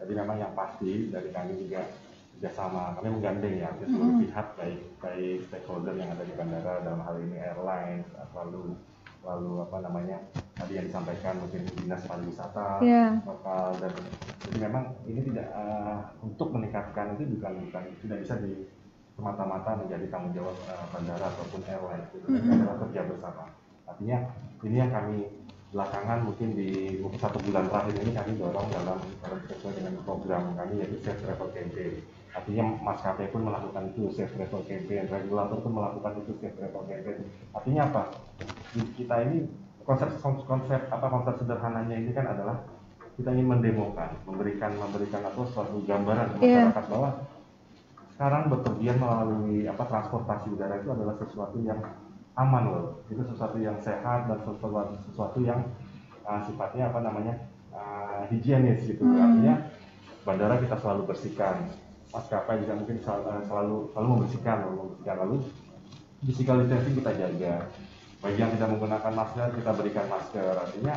Jadi 0.00 0.12
memang 0.16 0.36
yang 0.40 0.52
pasti 0.56 1.12
dari 1.12 1.28
kami 1.36 1.52
juga 1.60 1.84
kerjasama, 2.40 2.96
kami 2.96 3.08
menggandeng 3.12 3.54
ya 3.60 3.68
seluruh 3.76 4.00
mm 4.00 4.12
-hmm. 4.16 4.24
pihak 4.24 4.48
baik 4.56 4.80
baik 5.04 5.38
stakeholder 5.52 5.94
yang 6.00 6.08
ada 6.16 6.24
di 6.24 6.32
bandara 6.32 6.80
dalam 6.80 7.04
hal 7.04 7.16
ini 7.20 7.36
airlines, 7.36 8.08
lalu 8.32 8.78
lalu 9.20 9.60
apa 9.60 9.76
namanya 9.84 10.16
tadi 10.56 10.80
yang 10.80 10.86
disampaikan 10.88 11.36
mungkin 11.36 11.62
dinas 11.76 12.02
pariwisata 12.08 12.80
yeah. 12.80 13.20
lokal 13.28 13.76
dan 13.76 13.92
jadi 14.48 14.56
memang 14.64 14.84
ini 15.04 15.20
tidak 15.28 15.52
uh, 15.52 16.08
untuk 16.24 16.48
meningkatkan 16.56 17.16
itu 17.20 17.36
bukan 17.36 17.52
bukan 17.68 17.84
tidak 18.00 18.18
bisa 18.24 18.34
di 18.40 18.64
semata-mata 19.12 19.76
menjadi 19.76 20.08
tanggung 20.08 20.32
jawab 20.32 20.56
uh, 20.72 20.86
bandara 20.88 21.28
ataupun 21.28 21.60
airline 21.68 22.06
itu 22.16 22.28
mm 22.28 22.40
-hmm. 22.40 22.54
adalah 22.56 22.76
kerja 22.88 23.00
bersama 23.04 23.44
artinya 23.84 24.18
ini 24.64 24.76
yang 24.80 24.92
kami 24.92 25.16
belakangan 25.70 26.18
mungkin 26.26 26.48
di 26.58 26.98
satu 27.14 27.38
bulan 27.46 27.70
terakhir 27.70 27.94
ini 28.02 28.10
kami 28.10 28.32
dorong 28.34 28.68
dalam 28.74 28.98
dalam 29.22 29.38
sesuai 29.46 29.74
dengan 29.78 29.94
program 30.02 30.58
kami 30.58 30.82
yaitu 30.82 30.98
safe 30.98 31.22
travel 31.22 31.46
campaign 31.54 32.02
artinya 32.30 32.64
maskapai 32.78 33.26
pun 33.34 33.42
melakukan 33.42 33.90
itu 33.90 34.06
safe 34.14 34.30
travel 34.38 34.62
campaign 34.62 35.10
regulator 35.10 35.58
pun 35.58 35.72
melakukan 35.74 36.12
itu 36.22 36.32
safe 36.38 36.54
travel 36.54 36.86
campaign 36.86 37.26
artinya 37.50 37.82
apa 37.90 38.02
kita 38.94 39.14
ini 39.26 39.50
konsep 39.82 40.08
konsep 40.22 40.80
apa 40.94 41.06
konsep 41.10 41.34
sederhananya 41.42 41.96
ini 41.98 42.14
kan 42.14 42.30
adalah 42.30 42.62
kita 43.18 43.34
ingin 43.34 43.50
mendemokan 43.50 44.14
memberikan 44.24 44.70
memberikan 44.78 45.26
atau 45.26 45.42
suatu 45.50 45.82
gambaran 45.84 46.38
ke 46.38 46.46
iya. 46.46 46.70
masyarakat 46.70 46.84
yeah. 46.86 46.92
bahwa 46.94 47.10
sekarang 48.14 48.42
bepergian 48.52 48.96
melalui 49.00 49.66
apa 49.66 49.84
transportasi 49.88 50.52
udara 50.54 50.78
itu 50.78 50.88
adalah 50.92 51.14
sesuatu 51.18 51.56
yang 51.64 51.80
aman 52.38 52.64
loh 52.70 52.86
itu 53.10 53.20
sesuatu 53.26 53.58
yang 53.58 53.74
sehat 53.82 54.30
dan 54.30 54.38
sesuatu 54.46 54.94
sesuatu 55.10 55.38
yang 55.42 55.60
uh, 56.24 56.40
sifatnya 56.46 56.92
apa 56.94 57.00
namanya 57.02 57.34
uh, 57.74 58.22
higienis 58.30 58.86
gitu 58.86 59.02
hmm. 59.02 59.18
artinya 59.18 59.54
bandara 60.22 60.60
kita 60.62 60.76
selalu 60.78 61.10
bersihkan 61.10 61.66
maskapai 62.10 62.62
juga 62.62 62.74
mungkin 62.74 62.96
selalu, 63.02 63.24
uh, 63.26 63.42
selalu 63.46 63.76
selalu 63.94 64.06
membersihkan 64.14 64.56
lalu 64.66 64.74
membersihkan. 64.82 65.16
Lalu 65.22 65.36
physical 66.26 66.56
distancing 66.62 66.94
kita 66.98 67.12
jaga. 67.16 67.54
Bagi 68.20 68.36
yang 68.36 68.52
tidak 68.52 68.68
menggunakan 68.76 69.12
masker 69.16 69.48
kita 69.56 69.70
berikan 69.72 70.06
masker. 70.12 70.52
Artinya 70.52 70.94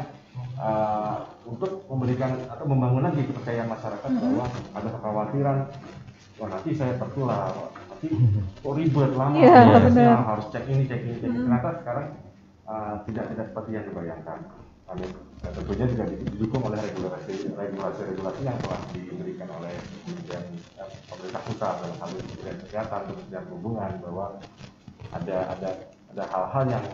uh, 0.60 1.16
untuk 1.48 1.88
memberikan 1.88 2.36
atau 2.52 2.66
membangun 2.68 3.08
lagi 3.08 3.24
kepercayaan 3.24 3.70
masyarakat 3.72 4.10
hmm. 4.12 4.20
bahwa 4.20 4.46
ada 4.76 4.90
kekhawatiran. 4.92 5.58
Wah 6.42 6.48
nanti 6.50 6.70
saya 6.76 6.94
tertular. 7.00 7.54
Nanti 7.88 8.08
kok 8.60 8.74
ribet 8.76 9.12
lama. 9.16 9.38
Yeah, 9.40 9.88
ya, 9.96 10.20
harus 10.20 10.46
cek 10.52 10.68
ini 10.68 10.84
cek 10.90 11.02
ini 11.08 11.16
cek 11.24 11.30
ini. 11.32 11.38
Hmm. 11.40 11.46
ternyata 11.48 11.70
sekarang 11.80 12.08
uh, 12.68 12.96
tidak 13.08 13.26
tidak 13.32 13.46
seperti 13.54 13.70
yang 13.72 13.86
dibayangkan. 13.88 14.40
Kami 14.84 15.06
uh, 15.44 15.52
tentunya 15.52 15.86
juga 15.92 16.04
didukung 16.10 16.64
oleh 16.66 16.80
regulasi 16.80 17.52
regulasi 17.52 18.02
regulasi 18.10 18.42
yang 18.48 18.58
telah 18.64 18.82
diberikan 18.96 19.50
oleh 19.60 19.74
kementerian 20.08 20.44
uh, 20.80 20.90
pemerintah 21.12 21.42
pusat 21.46 21.74
dalam 21.84 21.98
hal 22.00 22.10
ini 22.10 22.22
kementerian 22.24 22.58
kesehatan 22.66 23.02
kementerian 23.12 23.46
perhubungan 23.48 23.92
bahwa 24.02 24.26
ada 25.14 25.38
ada 25.54 25.70
ada 26.16 26.24
hal-hal 26.32 26.64
yang 26.70 26.86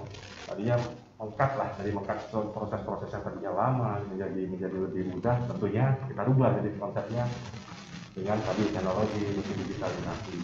tadinya 0.50 0.78
mengkat 1.20 1.52
lah 1.60 1.70
dari 1.76 1.92
mengkat 1.92 2.18
proses-proses 2.32 3.10
yang 3.12 3.24
tadinya 3.28 3.52
lama 3.52 3.92
menjadi 4.08 4.42
menjadi 4.48 4.78
lebih 4.88 5.04
mudah 5.12 5.36
tentunya 5.52 5.92
kita 6.08 6.22
rubah 6.24 6.50
jadi 6.56 6.70
konsepnya 6.80 7.24
dengan 8.16 8.38
tadi 8.44 8.64
teknologi 8.74 9.22
digitalisasi. 9.38 10.36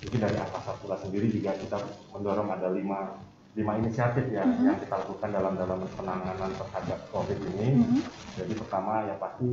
Mungkin 0.00 0.20
dari 0.24 0.36
angkasa 0.40 0.72
pula 0.80 0.96
sendiri 0.96 1.28
juga 1.28 1.52
kita 1.54 1.76
mendorong 2.16 2.48
ada 2.48 2.72
lima 2.72 3.20
lima 3.58 3.72
inisiatif 3.82 4.30
ya 4.30 4.46
mm 4.46 4.52
-hmm. 4.54 4.66
yang 4.70 4.78
kita 4.78 4.94
lakukan 4.94 5.30
dalam 5.34 5.52
dalam 5.58 5.78
penanganan 5.98 6.50
terhadap 6.54 6.98
covid 7.10 7.38
ini 7.54 7.68
mm 7.74 7.82
-hmm. 7.82 8.00
jadi 8.38 8.52
pertama 8.54 8.92
ya 9.10 9.14
pasti 9.18 9.48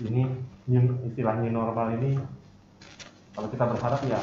ini 0.00 0.22
istilah 1.04 1.36
new 1.44 1.52
normal 1.52 1.92
ini 2.00 2.16
kalau 3.32 3.48
kita 3.52 3.64
berharap 3.68 4.00
ya 4.08 4.20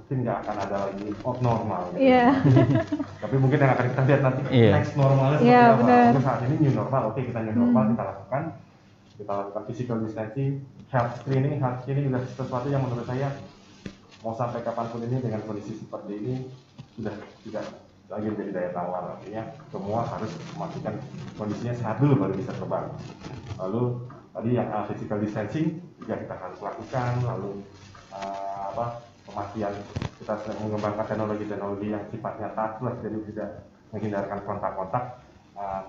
mungkin 0.00 0.16
nggak 0.24 0.38
akan 0.44 0.56
ada 0.64 0.76
lagi 0.88 1.06
oh, 1.22 1.36
normal 1.44 1.80
gitu. 1.92 2.08
Yeah. 2.08 2.32
Tapi 3.22 3.36
mungkin 3.36 3.58
yang 3.60 3.72
akan 3.76 3.86
kita 3.92 4.02
lihat 4.08 4.20
nanti 4.24 4.42
yeah. 4.48 4.74
next 4.80 4.96
normalnya 4.96 5.36
seperti 5.36 5.52
yeah, 5.52 5.76
apa. 5.76 5.84
Mungkin 5.84 6.24
saat 6.24 6.40
ini 6.48 6.54
new 6.56 6.72
normal, 6.72 7.00
oke 7.12 7.20
kita 7.20 7.38
new 7.44 7.54
normal 7.56 7.82
hmm. 7.84 7.90
kita 7.92 8.04
lakukan 8.08 8.42
kita 9.20 9.32
lakukan 9.36 9.62
physical 9.68 9.96
distancing, 10.00 10.52
health 10.88 11.12
screening, 11.20 11.60
health 11.60 11.84
screening 11.84 12.08
juga 12.08 12.24
sesuatu 12.24 12.66
yang 12.72 12.80
menurut 12.80 13.04
saya 13.04 13.28
mau 14.24 14.32
sampai 14.32 14.64
kapan 14.64 14.88
pun 14.88 15.00
ini 15.04 15.16
dengan 15.20 15.40
kondisi 15.44 15.76
seperti 15.76 16.12
ini 16.16 16.34
sudah 16.96 17.14
tidak 17.44 17.64
lagi 18.10 18.26
menjadi 18.26 18.50
daya 18.50 18.70
tawar. 18.74 19.02
Artinya 19.16 19.42
semua 19.70 20.02
harus 20.02 20.32
memastikan 20.52 20.94
kondisinya 21.38 21.74
sehat 21.78 21.96
dulu 22.02 22.26
baru 22.26 22.34
bisa 22.34 22.52
terbang. 22.58 22.86
Lalu 23.56 23.82
tadi 24.34 24.50
yang 24.58 24.68
uh, 24.74 24.84
physical 24.90 25.18
distancing 25.22 25.78
juga 26.02 26.18
kita 26.18 26.34
harus 26.34 26.58
lakukan. 26.58 27.12
Lalu 27.22 27.50
uh, 28.10 28.60
apa 28.74 28.84
pemakaian 29.24 29.74
kita 30.18 30.34
sedang 30.42 30.58
mengembangkan 30.66 31.06
teknologi-teknologi 31.06 31.86
yang 31.94 32.04
sifatnya 32.10 32.48
touchless 32.58 32.98
jadi 33.00 33.18
tidak 33.30 33.48
menghindarkan 33.94 34.38
kontak-kontak. 34.42 35.04
Uh, 35.54 35.82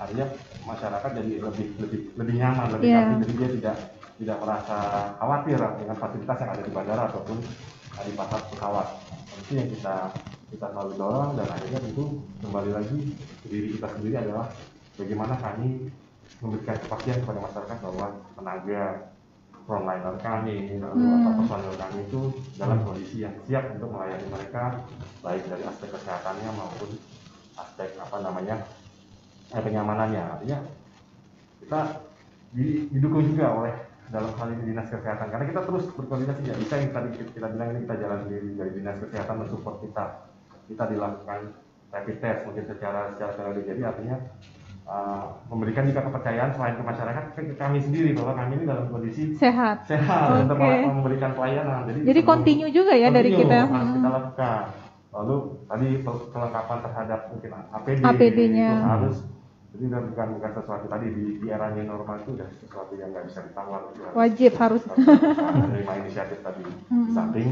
artinya 0.00 0.26
masyarakat 0.64 1.10
jadi 1.22 1.32
lebih 1.44 1.66
lebih 1.78 2.00
lebih 2.18 2.34
nyaman 2.34 2.66
lebih 2.74 2.88
yeah. 2.90 2.98
nyaman. 3.06 3.16
Jadi 3.22 3.34
dia 3.38 3.48
tidak 3.62 3.76
tidak 4.20 4.36
merasa 4.42 4.76
khawatir 5.16 5.58
dengan 5.80 5.96
fasilitas 5.96 6.36
yang 6.44 6.50
ada 6.52 6.62
di 6.66 6.72
bandara 6.74 7.02
ataupun 7.08 7.38
di 8.00 8.12
pasar 8.16 8.40
pesawat. 8.48 8.86
Itu 9.44 9.52
yang 9.56 9.68
kita 9.68 9.94
kita 10.50 10.66
selalu 10.74 10.92
dorong 10.98 11.38
dan 11.38 11.46
akhirnya 11.46 11.80
tentu 11.80 12.04
kembali 12.42 12.70
lagi 12.74 13.00
diri 13.46 13.68
kita 13.78 13.88
sendiri 13.94 14.14
adalah 14.18 14.46
bagaimana 14.98 15.34
kami 15.38 15.88
memberikan 16.42 16.76
kepastian 16.82 17.18
kepada 17.22 17.38
masyarakat 17.38 17.78
bahwa 17.78 18.06
tenaga 18.34 18.82
frontliner 19.64 20.16
kami 20.18 20.56
lalu 20.82 20.98
hmm. 20.98 21.18
atau 21.22 21.32
personil 21.38 21.74
kami 21.78 21.98
itu 22.02 22.20
dalam 22.58 22.78
kondisi 22.82 23.16
yang 23.22 23.34
siap 23.46 23.64
untuk 23.78 23.88
melayani 23.94 24.26
mereka 24.26 24.82
baik 25.22 25.46
dari 25.46 25.62
aspek 25.62 25.88
kesehatannya 25.94 26.50
maupun 26.58 26.90
aspek 27.54 27.88
apa 28.02 28.16
namanya 28.18 28.56
eh, 29.54 29.62
kenyamanannya 29.62 30.22
artinya 30.38 30.58
kita 31.62 31.80
didukung 32.90 33.30
juga 33.30 33.46
oleh 33.54 33.74
dalam 34.10 34.34
hal 34.34 34.48
ini 34.50 34.74
dinas 34.74 34.90
kesehatan. 34.90 35.30
Karena 35.30 35.46
kita 35.46 35.62
terus 35.62 35.86
berkoordinasi 35.94 36.50
ya 36.50 36.54
bisa 36.58 36.82
yang 36.82 36.90
tadi 36.90 37.08
kita 37.14 37.46
bilang 37.46 37.68
ini 37.70 37.86
kita 37.86 37.96
jalan 38.02 38.18
sendiri 38.26 38.48
dari 38.58 38.70
dinas 38.74 38.96
kesehatan 38.98 39.36
mensupport 39.38 39.76
kita 39.86 40.04
kita 40.70 40.84
dilakukan 40.86 41.40
rapid 41.90 42.16
test 42.22 42.40
mungkin 42.46 42.64
secara 42.70 43.10
secara 43.12 43.30
teknologi 43.34 43.66
jadi 43.66 43.82
artinya 43.90 44.16
uh, 44.86 45.24
memberikan 45.50 45.86
juga 45.90 46.06
kepercayaan 46.06 46.50
selain 46.54 46.74
ke 46.78 46.84
masyarakat 46.86 47.24
ke 47.34 47.54
kami 47.58 47.78
sendiri 47.82 48.10
bahwa 48.14 48.32
kami 48.38 48.52
ini 48.62 48.64
dalam 48.66 48.86
kondisi 48.90 49.22
sehat. 49.34 49.86
sehat 49.90 50.30
okay. 50.30 50.46
untuk 50.46 50.56
memberikan 50.58 51.30
pelayanan. 51.34 51.86
Jadi 51.90 51.98
jadi 52.06 52.20
continue 52.22 52.70
juga 52.70 52.94
ya 52.94 53.10
dari 53.10 53.30
kita. 53.34 53.66
harus 53.66 53.90
kita 53.94 54.08
lakukan. 54.10 54.64
Lalu 55.10 55.36
tadi 55.66 55.88
kelengkapan 56.06 56.78
terhadap 56.86 57.20
mungkin 57.34 57.50
APD, 57.74 57.98
APD-nya 58.06 58.68
itu 58.70 58.86
harus 58.86 59.16
jadi 59.70 59.86
bukan 60.02 60.28
bukan 60.38 60.50
sesuatu 60.50 60.86
tadi 60.90 61.06
di, 61.14 61.24
di 61.38 61.46
era 61.46 61.70
new 61.70 61.86
normal 61.86 62.18
itu 62.22 62.34
udah 62.34 62.48
sesuatu 62.58 62.92
yang 62.98 63.14
nggak 63.14 63.30
bisa 63.30 63.38
ditawar 63.46 63.86
wajib 64.18 64.52
harus, 64.58 64.82
menerima 65.62 65.92
inisiatif 66.02 66.38
tadi. 66.42 66.62
Hmm. 66.90 67.06
di 67.06 67.10
samping 67.14 67.48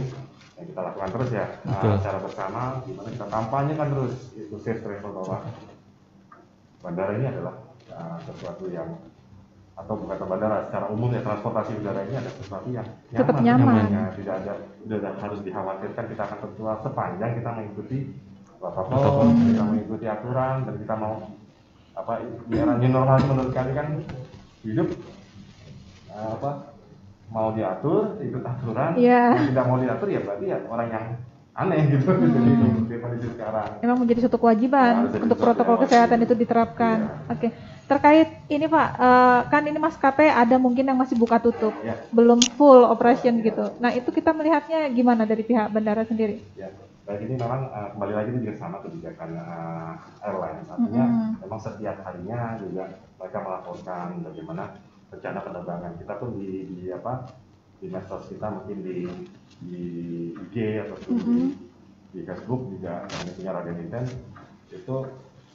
yang 0.58 0.66
kita 0.74 0.80
lakukan 0.82 1.08
terus 1.14 1.30
ya. 1.30 1.46
Uh, 1.62 1.94
secara 2.02 2.18
bersama 2.18 2.60
gimana 2.82 3.08
kita 3.14 3.26
kampanye 3.30 3.72
kan 3.78 3.86
terus 3.94 4.14
itu 4.34 4.56
safe 4.58 4.82
travel 4.82 5.12
bahwa 5.22 5.36
bandara 6.82 7.12
ini 7.14 7.26
adalah 7.30 7.54
uh, 7.94 8.18
sesuatu 8.26 8.66
yang 8.66 8.98
atau 9.78 9.94
bukan 9.94 10.18
bandara 10.26 10.66
secara 10.66 10.90
umum 10.90 11.14
ya 11.14 11.22
transportasi 11.22 11.78
udara 11.78 12.02
ini 12.10 12.18
ada 12.18 12.30
sesuatu 12.34 12.66
yang 12.74 12.82
nyaman, 12.82 13.22
Tetap 13.22 13.36
nyaman. 13.38 13.84
Ya, 13.86 14.04
tidak 14.18 14.34
ada 14.42 14.52
tidak 14.82 15.14
harus 15.22 15.38
dikhawatirkan 15.46 16.04
kita 16.10 16.22
akan 16.26 16.38
tertular 16.42 16.76
sepanjang 16.82 17.30
kita 17.38 17.50
mengikuti 17.54 17.98
protokol 18.58 19.30
kita 19.30 19.62
mengikuti 19.62 20.06
aturan 20.10 20.66
dan 20.66 20.74
kita 20.82 20.94
mau 20.98 21.14
apa 21.94 22.12
di 22.50 22.54
era 22.58 22.74
new 22.74 22.90
normal. 22.90 23.22
Menurut 23.22 23.54
kami 23.54 23.70
kan 23.78 23.86
hidup 24.66 24.88
uh, 26.10 26.30
apa 26.34 26.50
mau 27.28 27.52
diatur 27.52 28.16
ikut 28.18 28.40
aturan 28.40 28.97
yeah. 28.97 29.37
yang 29.37 29.52
tidak 29.52 29.64
mau 29.64 29.76
diatur 29.76 30.08
ya 30.08 30.20
berarti 30.20 30.44
ya 30.47 30.58
orang 30.64 30.88
yang 30.88 31.04
aneh 31.52 31.80
gitu 31.90 32.06
Hmm. 32.08 32.87
jadi 32.87 33.00
kondisi 33.02 33.28
sekarang 33.35 33.68
Memang 33.82 33.99
menjadi 33.99 34.20
suatu 34.23 34.38
kewajiban 34.38 35.11
Ya, 35.11 35.18
untuk 35.18 35.37
protokol 35.37 35.75
kewajiban. 35.75 35.90
kesehatan 35.90 36.18
itu 36.23 36.35
diterapkan. 36.35 36.99
Oke. 37.26 37.49
Terkait 37.85 38.28
ini 38.47 38.64
Pak, 38.64 38.88
eh, 38.94 39.40
kan 39.49 39.62
ini 39.64 39.75
maskapai 39.75 40.28
ada 40.28 40.54
mungkin 40.54 40.85
yang 40.85 40.94
masih 40.94 41.16
buka 41.16 41.40
tutup, 41.40 41.73
ya 41.80 41.97
belum 42.12 42.38
full 42.54 42.85
operation 42.85 43.40
gitu. 43.40 43.75
Nah 43.80 43.90
itu 43.90 44.06
kita 44.08 44.30
melihatnya 44.30 44.87
gimana 44.88 45.25
dari 45.25 45.42
pihak 45.42 45.66
bandara 45.68 46.04
sendiri? 46.04 46.38
ya 46.54 46.68
baik 47.02 47.25
ini 47.25 47.35
memang 47.35 47.73
uh, 47.73 47.88
kembali 47.97 48.12
lagi 48.12 48.28
ini 48.28 48.38
juga 48.44 48.54
sama 48.61 48.76
kebijakan 48.78 49.30
uh, 49.35 49.97
airlines 50.20 50.68
artinya 50.68 51.04
Mm-mm. 51.08 51.40
memang 51.40 51.56
setiap 51.56 51.97
harinya 52.04 52.61
juga 52.61 52.85
mereka 53.16 53.38
melaporkan 53.40 54.08
bagaimana 54.20 54.62
rencana 55.08 55.38
penerbangan 55.40 55.92
kita 55.96 56.14
pun 56.20 56.36
di, 56.36 56.68
di 56.68 56.92
apa 56.92 57.32
di 57.78 57.86
medsos 57.88 58.28
kita 58.28 58.46
mungkin 58.50 58.78
di 58.82 58.98
di 59.64 59.84
IG 60.34 60.56
ataupun 60.84 61.12
di, 61.16 61.22
Mm-mm. 61.24 61.48
di 62.12 62.20
Facebook 62.26 62.62
juga 62.76 63.06
kami 63.08 63.30
punya 63.38 63.50
Raden 63.56 63.78
Inten 63.82 64.04
itu 64.68 64.96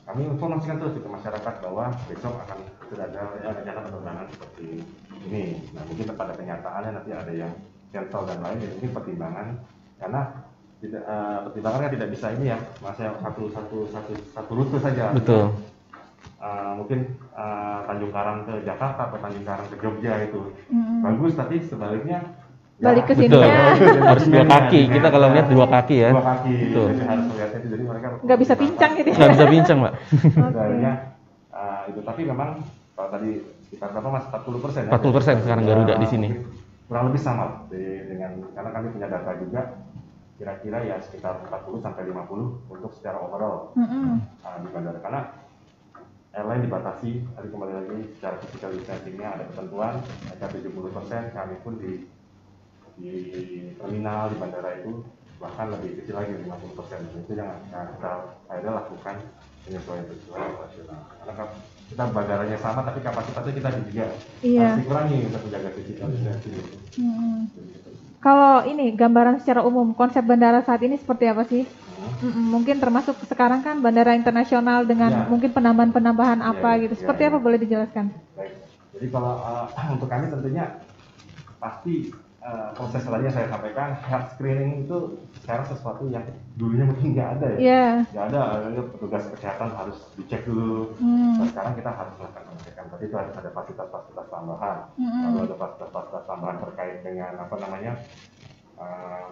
kami 0.03 0.27
informasikan 0.27 0.83
terus 0.83 1.00
ke 1.00 1.07
masyarakat 1.07 1.53
bahwa 1.63 1.95
besok 2.12 2.36
akan 2.43 2.60
sudah 2.91 3.07
ada 3.07 3.22
ya, 3.39 3.50
rencana 3.55 3.79
penerbangan 3.88 4.25
seperti 4.36 4.83
ini. 5.24 5.63
Nah 5.72 5.83
mungkin 5.88 6.12
pada 6.12 6.33
kenyataannya 6.36 6.91
nanti 6.91 7.12
ada 7.15 7.31
yang 7.31 7.51
cancel 7.93 8.27
dan 8.27 8.43
lain, 8.43 8.57
jadi 8.60 8.74
ini 8.83 8.88
pertimbangan 8.91 9.48
karena 10.01 10.22
tidak 10.83 11.03
eh, 11.07 11.38
pertimbangan 11.48 11.79
kan 11.88 11.91
tidak 11.95 12.10
bisa 12.12 12.27
ini 12.36 12.45
ya, 12.51 12.60
masa 12.83 13.15
satu 13.15 13.43
satu 13.55 13.77
satu 13.95 14.13
satu 14.36 14.51
rute 14.51 14.77
saja. 14.83 15.15
Betul. 15.15 15.55
Eh, 16.43 16.71
mungkin 16.75 17.00
eh, 17.15 17.79
Tanjung 17.88 18.12
Karang 18.12 18.43
ke 18.43 18.67
Jakarta 18.67 19.07
atau 19.07 19.15
Tanjung 19.15 19.47
Karang 19.47 19.63
ke 19.63 19.79
Jogja 19.79 20.27
itu 20.27 20.51
Mm-mm. 20.67 21.00
bagus, 21.00 21.39
tapi 21.39 21.55
sebaliknya 21.63 22.19
ya, 22.75 22.91
Balik 22.91 23.03
ke 23.07 23.13
Betul. 23.15 23.47
sininya. 23.47 24.12
Harus 24.12 24.25
dua 24.27 24.43
kaki. 24.43 24.81
Kita 24.91 25.07
kalau 25.07 25.27
lihat 25.31 25.47
dua 25.47 25.67
kaki 25.71 25.95
ya. 26.03 26.12
Dua 26.12 26.25
kaki. 26.25 26.53
Betul. 26.67 26.88
Jadi 26.91 27.03
harus 27.07 27.25
melihatnya 27.31 27.59
itu. 27.63 27.69
Jadi 27.71 27.83
mereka 27.88 28.07
Nggak 28.19 28.39
bisa 28.43 28.53
pincang 28.59 28.91
gitu 28.91 29.07
ya. 29.07 29.15
Nggak 29.15 29.31
bisa 29.31 29.45
bincang, 29.47 29.77
Mbak. 29.79 29.93
Sebenarnya 30.35 30.91
uh, 31.47 31.81
itu 31.88 32.00
tapi 32.03 32.21
memang 32.27 32.50
kalau 32.91 33.09
tadi 33.09 33.29
sekitar 33.63 33.88
berapa 33.95 34.09
mas 34.12 34.25
40 34.27 34.59
persen 34.59 34.81
40% 34.91 35.43
sekarang 35.47 35.63
Garuda 35.63 35.95
di 35.95 36.07
sini. 36.12 36.29
kurang 36.83 37.09
lebih 37.09 37.23
sama 37.23 37.65
di- 37.71 38.03
dengan 38.05 38.38
karena 38.53 38.69
kami 38.69 38.88
punya 38.91 39.07
data 39.09 39.31
juga 39.39 39.62
kira-kira 40.35 40.77
ya 40.83 41.00
sekitar 41.00 41.41
40 41.47 41.79
sampai 41.79 42.05
50 42.05 42.69
untuk 42.69 42.91
secara 42.93 43.17
overall 43.17 43.71
Mm-mm. 43.73 44.19
uh, 44.43 44.57
di 44.59 44.67
bandara 44.69 45.00
karena 45.00 45.21
airline 46.34 46.66
dibatasi 46.66 47.12
tadi 47.30 47.48
kembali 47.48 47.74
lagi 47.74 47.98
secara 48.18 48.36
physical 48.42 48.74
distancingnya 48.74 49.28
ada 49.30 49.44
ketentuan 49.48 49.94
ada 50.28 50.46
70 50.50 50.74
persen 50.92 51.22
kami 51.30 51.56
pun 51.62 51.74
di 51.78 51.92
di 52.94 53.13
terminal 53.75 54.30
di 54.30 54.38
bandara 54.38 54.78
itu 54.78 55.02
bahkan 55.38 55.70
lebih 55.70 56.02
kecil 56.02 56.16
lagi 56.16 56.34
50 56.40 56.78
persen 56.78 57.00
itu 57.06 57.34
yang 57.34 57.58
kita 57.68 58.12
akhirnya 58.48 58.72
lakukan 58.74 59.16
penyesuaian 59.63 60.06
penyesuaian 60.06 60.50
operasional 60.52 61.00
karena 61.20 61.46
kita 61.84 62.04
bandaranya 62.10 62.58
sama 62.58 62.82
tapi 62.82 63.00
kapasitasnya 63.00 63.54
kita 63.54 63.70
juga 63.86 64.06
Iya. 64.42 64.60
harus 64.66 64.78
dikurangi 64.82 65.18
untuk 65.28 65.42
menjaga 65.46 65.70
physical 65.72 66.08
distancing 66.10 66.54
Mm-mm. 66.94 67.38
Begitu. 67.52 67.90
Kalau 68.20 68.63
ini 68.63 68.96
gambaran 68.96 69.38
secara 69.38 69.62
umum 69.62 69.92
konsep 69.92 70.24
bandara 70.24 70.63
saat 70.63 70.80
ini 70.80 70.96
seperti 70.96 71.25
apa 71.28 71.44
sih? 71.44 71.68
Hmm. 72.24 72.48
Mungkin 72.56 72.80
termasuk 72.80 73.20
sekarang 73.27 73.60
kan 73.60 73.84
bandara 73.84 74.15
internasional 74.15 74.88
dengan 74.88 75.12
Ya. 75.12 75.24
mungkin 75.27 75.51
penambahan-penambahan 75.51 76.39
Ya, 76.39 76.50
apa 76.56 76.70
ya, 76.80 76.82
gitu. 76.88 76.94
ya, 76.96 77.00
Seperti 77.03 77.22
ya. 77.24 77.30
apa 77.30 77.38
boleh 77.44 77.60
dijelaskan? 77.60 78.06
Baik. 78.39 78.53
Jadi 78.96 79.08
kalau 79.12 79.34
uh, 79.36 79.68
untuk 79.96 80.08
kami 80.08 80.32
tentunya 80.32 80.80
pasti 81.58 82.12
uh, 82.39 82.75
proses 82.75 83.01
tadi 83.01 83.24
yang 83.24 83.32
saya 83.32 83.48
sampaikan 83.48 83.96
health 84.00 84.36
screening 84.36 84.84
itu 84.84 84.98
sekarang 85.44 85.65
sesuatu 85.65 86.08
yang 86.08 86.24
dulunya 86.56 86.86
mungkin 86.86 87.15
nggak 87.15 87.30
ada 87.39 87.48
ya. 87.56 87.60
Iya. 87.60 87.86
Nggak 88.12 88.25
ada, 88.32 88.42
petugas 88.94 89.24
kesehatan 89.32 89.70
harus 89.74 89.98
dicek 90.15 90.44
dulu. 90.44 90.92
Hmm. 91.00 91.39
Nah, 91.39 91.48
sekarang 91.51 91.74
kita 91.75 91.92
harus 91.92 92.13
melakukan 92.20 92.44
pengecekan. 92.51 92.86
Tapi 92.92 93.03
itu 93.08 93.15
harus 93.15 93.34
ada 93.36 93.50
fasilitas-fasilitas 93.51 94.27
tambahan. 94.30 94.77
Mm-mm. 94.96 95.24
Lalu 95.27 95.39
ada 95.48 95.56
fasilitas-fasilitas 95.58 96.24
tambahan 96.27 96.58
terkait 96.62 96.98
dengan 97.01 97.32
apa 97.39 97.56
namanya 97.60 97.91
uh, 98.78 99.28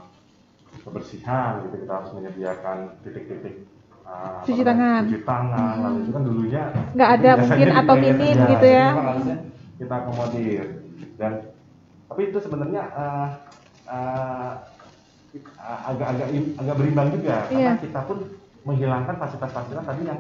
kebersihan 0.78 1.62
gitu 1.62 1.76
kita 1.78 1.94
harus 1.94 2.12
menyediakan 2.14 2.78
titik-titik 3.02 3.56
uh, 4.02 4.40
Cuci 4.42 4.64
tangan. 4.64 5.02
cuci 5.06 5.20
tangan 5.22 5.76
lalu 5.82 5.98
itu 6.00 6.12
kan 6.12 6.24
dulunya 6.24 6.64
Nggak 6.92 7.10
ada 7.12 7.30
mungkin 7.38 7.68
atau 7.74 7.96
minim 7.96 8.18
aja. 8.34 8.48
gitu 8.50 8.68
ya. 8.68 8.88
harusnya 8.94 9.38
kita 9.78 9.94
akomodir 9.98 10.66
dan 11.18 11.32
tapi 12.06 12.22
itu 12.28 12.38
sebenarnya 12.38 12.84
uh, 12.92 13.28
uh, 13.88 14.52
agak-agak 15.62 16.28
agak 16.58 16.76
berimbang 16.76 17.08
juga 17.14 17.36
karena 17.46 17.60
Iya. 17.72 17.74
kita 17.80 18.00
pun 18.04 18.18
menghilangkan 18.62 19.16
fasilitas-fasilitas 19.18 19.86
tadi 19.86 20.04
yang 20.06 20.20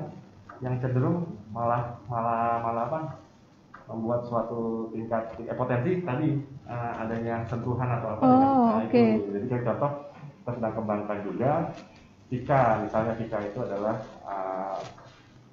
yang 0.61 0.75
cenderung 0.79 1.17
malah 1.49 1.99
malah 2.05 2.61
malah 2.61 2.83
apa 2.87 2.99
membuat 3.85 4.23
suatu 4.23 4.87
tingkat 4.89 5.35
eh, 5.37 5.51
potensi 5.51 5.99
tadi 5.99 6.29
eh, 6.63 6.91
adanya 6.97 7.43
sentuhan 7.43 7.89
atau 7.91 8.07
apa 8.09 8.21
Oh, 8.21 8.29
dengan- 8.29 8.47
nah, 8.47 8.79
oke. 8.81 9.03
itu. 9.03 9.29
jadi 9.35 9.45
kayak 9.47 9.63
contoh 9.67 9.91
kita 10.41 10.51
sedang 10.57 10.73
kembangkan 10.73 11.19
juga 11.23 11.51
Vika 12.27 12.61
misalnya 12.81 13.13
Vika 13.13 13.37
itu 13.43 13.59
adalah 13.61 13.95
eh, 14.23 14.79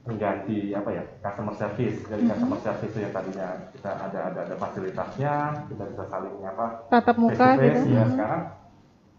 pengganti 0.02 0.72
apa 0.72 0.88
ya 0.88 1.02
customer 1.20 1.52
service 1.52 1.98
dari 2.06 2.22
Mm-hmm. 2.24 2.32
customer 2.32 2.58
service 2.64 2.94
yang 2.96 3.12
tadinya 3.12 3.48
kita 3.70 3.90
ada 3.92 4.20
ada 4.32 4.40
ada 4.48 4.54
fasilitasnya 4.56 5.32
kita 5.68 5.84
bisa 5.84 6.04
saling 6.08 6.34
apa 6.40 6.66
Tatap 6.88 7.14
face 7.14 7.20
muka 7.20 7.46
to 7.46 7.60
face, 7.60 7.82
gitu. 7.84 7.92
ya 7.92 8.02
Mm. 8.02 8.12
sekarang 8.16 8.42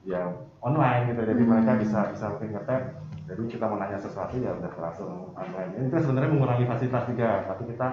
ya 0.01 0.21
online 0.59 1.01
gitu 1.11 1.21
jadi 1.21 1.41
Hmm. 1.43 1.51
mereka 1.51 1.71
bisa 1.77 1.99
bisa 2.09 2.25
ngetap 2.33 2.81
jadi 3.29 3.41
kita 3.45 3.65
mau 3.67 3.77
nanya 3.77 3.99
sesuatu 3.99 4.35
ya 4.39 4.51
udah 4.57 4.71
langsung 4.79 5.11
online 5.35 5.69
ini 5.77 5.85
itu 5.85 5.97
sebenarnya 5.99 6.29
mengurangi 6.33 6.65
fasilitas 6.65 7.03
juga 7.05 7.29
tapi 7.45 7.63
kita 7.69 7.87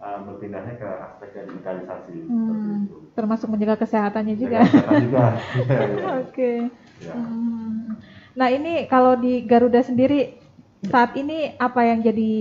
uh, 0.00 0.18
berpindahnya 0.24 0.74
ke 0.78 0.88
aspek 0.88 1.28
digitalisasi 1.44 2.14
Hmm. 2.24 2.86
itu 2.88 2.96
Termasuk 3.12 3.50
menjaga 3.50 3.76
kesehatannya 3.76 4.34
juga. 4.38 4.64
Kesehatan 4.64 4.96
juga 5.04 5.24
Iya, 5.60 5.80
iya. 5.84 6.04
Oke. 6.24 6.52
Ya. 7.00 7.14
Hmm. 7.16 7.96
Nah 8.36 8.48
ini 8.52 8.86
kalau 8.86 9.16
di 9.18 9.42
Garuda 9.44 9.82
sendiri 9.82 10.36
saat 10.86 11.12
ini 11.16 11.52
apa 11.60 11.84
yang 11.84 12.00
jadi 12.00 12.32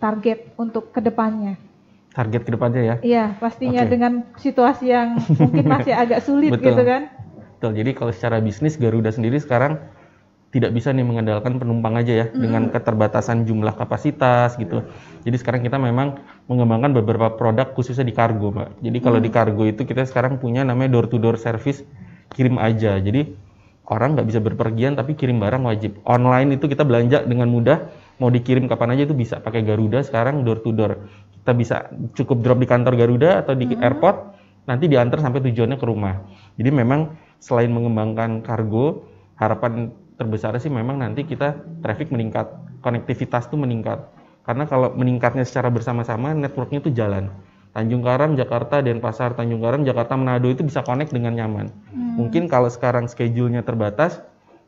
target 0.00 0.56
untuk 0.56 0.92
ke 0.92 1.00
depannya? 1.04 1.60
Target 2.12 2.42
ke 2.44 2.50
depannya 2.52 2.82
ya. 2.84 2.96
Iya 3.00 3.24
pastinya 3.40 3.84
Oke. 3.84 3.90
dengan 3.92 4.12
situasi 4.36 4.92
yang 4.92 5.20
mungkin 5.36 5.64
masih 5.68 5.92
agak 5.96 6.20
sulit 6.24 6.52
Betul. 6.56 6.72
gitu 6.72 6.82
kan? 6.84 7.02
Betul. 7.58 7.72
Jadi 7.76 7.90
kalau 7.96 8.12
secara 8.12 8.36
bisnis 8.40 8.76
Garuda 8.80 9.12
sendiri 9.12 9.40
sekarang 9.40 9.80
tidak 10.52 10.76
bisa 10.76 10.92
nih 10.92 11.00
mengandalkan 11.00 11.56
penumpang 11.56 11.96
aja 11.96 12.12
ya 12.12 12.26
dengan 12.28 12.68
keterbatasan 12.68 13.48
jumlah 13.48 13.72
kapasitas 13.72 14.60
gitu. 14.60 14.84
Jadi 15.24 15.36
sekarang 15.40 15.64
kita 15.64 15.80
memang 15.80 16.20
mengembangkan 16.44 16.92
beberapa 16.92 17.32
produk 17.32 17.72
khususnya 17.72 18.04
di 18.04 18.12
kargo, 18.12 18.52
Mbak. 18.52 18.84
Jadi 18.84 18.98
kalau 19.00 19.16
di 19.16 19.32
kargo 19.32 19.64
itu 19.64 19.88
kita 19.88 20.04
sekarang 20.04 20.36
punya 20.36 20.60
namanya 20.60 20.92
door 20.92 21.08
to 21.08 21.16
door 21.16 21.40
service 21.40 21.80
kirim 22.36 22.60
aja. 22.60 23.00
Jadi 23.00 23.32
orang 23.92 24.16
nggak 24.16 24.28
bisa 24.32 24.40
berpergian 24.40 24.96
tapi 24.96 25.12
kirim 25.12 25.36
barang 25.36 25.60
wajib. 25.68 26.00
Online 26.08 26.56
itu 26.56 26.64
kita 26.64 26.88
belanja 26.88 27.28
dengan 27.28 27.52
mudah, 27.52 27.92
mau 28.16 28.32
dikirim 28.32 28.64
kapan 28.64 28.96
aja 28.96 29.04
itu 29.04 29.12
bisa 29.12 29.44
pakai 29.44 29.60
Garuda 29.60 30.00
sekarang 30.00 30.40
door 30.48 30.64
to 30.64 30.72
door. 30.72 31.04
Kita 31.36 31.52
bisa 31.52 31.92
cukup 32.16 32.40
drop 32.40 32.58
di 32.64 32.66
kantor 32.66 32.96
Garuda 32.96 33.44
atau 33.44 33.52
di 33.52 33.68
airport, 33.76 34.16
nanti 34.64 34.88
diantar 34.88 35.20
sampai 35.20 35.44
tujuannya 35.44 35.76
ke 35.76 35.84
rumah. 35.84 36.24
Jadi 36.56 36.70
memang 36.72 37.12
selain 37.36 37.68
mengembangkan 37.68 38.40
kargo, 38.40 39.04
harapan 39.36 39.92
terbesar 40.16 40.56
sih 40.56 40.70
memang 40.70 41.02
nanti 41.02 41.26
kita 41.26 41.60
traffic 41.82 42.08
meningkat, 42.08 42.48
konektivitas 42.80 43.50
tuh 43.50 43.60
meningkat. 43.60 44.06
Karena 44.42 44.66
kalau 44.66 44.90
meningkatnya 44.94 45.46
secara 45.46 45.70
bersama-sama, 45.70 46.34
networknya 46.34 46.82
itu 46.82 46.90
jalan. 46.90 47.30
Tanjung 47.72 48.04
Karang, 48.04 48.36
Jakarta, 48.36 48.84
Denpasar, 48.84 49.32
Tanjung 49.32 49.64
Karang, 49.64 49.82
Jakarta, 49.88 50.12
Manado 50.12 50.52
itu 50.52 50.60
bisa 50.60 50.84
connect 50.84 51.12
dengan 51.16 51.32
nyaman. 51.32 51.72
Mungkin 52.20 52.44
kalau 52.44 52.68
sekarang 52.68 53.08
schedule-nya 53.08 53.64
terbatas, 53.64 54.20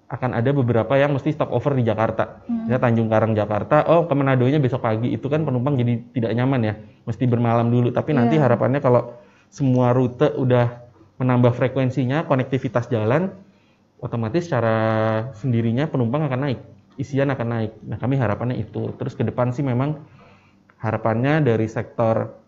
akan 0.08 0.36
ada 0.36 0.52
beberapa 0.52 0.94
yang 0.96 1.16
mesti 1.16 1.32
stop 1.32 1.52
over 1.52 1.76
di 1.76 1.84
Jakarta. 1.84 2.44
Ya 2.68 2.80
Tanjung 2.80 3.12
Karang, 3.12 3.36
Jakarta, 3.36 3.84
oh 3.88 4.08
ke 4.08 4.14
Manado-nya 4.16 4.56
besok 4.56 4.84
pagi. 4.84 5.12
Itu 5.12 5.28
kan 5.28 5.44
penumpang 5.44 5.76
jadi 5.76 6.00
tidak 6.16 6.32
nyaman 6.32 6.60
ya, 6.64 6.74
mesti 7.04 7.24
bermalam 7.28 7.68
dulu. 7.68 7.92
Tapi 7.92 8.16
nanti 8.16 8.40
Iya. 8.40 8.48
harapannya 8.48 8.80
kalau 8.80 9.16
semua 9.52 9.92
rute 9.92 10.32
udah 10.32 10.84
menambah 11.20 11.52
frekuensinya, 11.56 12.24
konektivitas 12.24 12.88
jalan, 12.88 13.32
otomatis 14.00 14.48
secara 14.48 14.76
sendirinya 15.36 15.88
penumpang 15.88 16.28
akan 16.28 16.40
naik, 16.50 16.60
isian 17.00 17.32
akan 17.32 17.48
naik. 17.48 17.72
Nah 17.84 17.96
kami 17.96 18.20
harapannya 18.20 18.60
itu. 18.60 18.92
Terus 19.00 19.16
ke 19.16 19.24
depan 19.24 19.52
sih 19.56 19.64
memang 19.64 20.04
harapannya 20.80 21.40
dari 21.40 21.64
sektor 21.64 22.43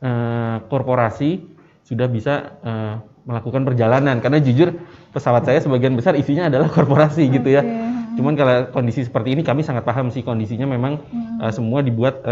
eh, 0.00 0.56
korporasi 0.66 1.44
sudah 1.86 2.06
bisa 2.10 2.58
eh, 2.64 2.94
melakukan 3.26 3.66
perjalanan 3.66 4.22
karena 4.22 4.38
jujur 4.38 4.74
pesawat 5.10 5.46
saya 5.46 5.58
sebagian 5.58 5.98
besar 5.98 6.14
isinya 6.14 6.46
adalah 6.50 6.70
korporasi 6.76 7.28
gitu 7.30 7.48
ya. 7.50 7.62
Oke. 7.62 7.94
Cuman 8.16 8.32
kalau 8.32 8.72
kondisi 8.72 9.04
seperti 9.04 9.36
ini 9.36 9.44
kami 9.44 9.60
sangat 9.60 9.84
paham 9.84 10.08
sih 10.08 10.24
kondisinya 10.24 10.64
memang 10.64 11.00
eh, 11.42 11.52
semua 11.52 11.84
dibuat 11.84 12.24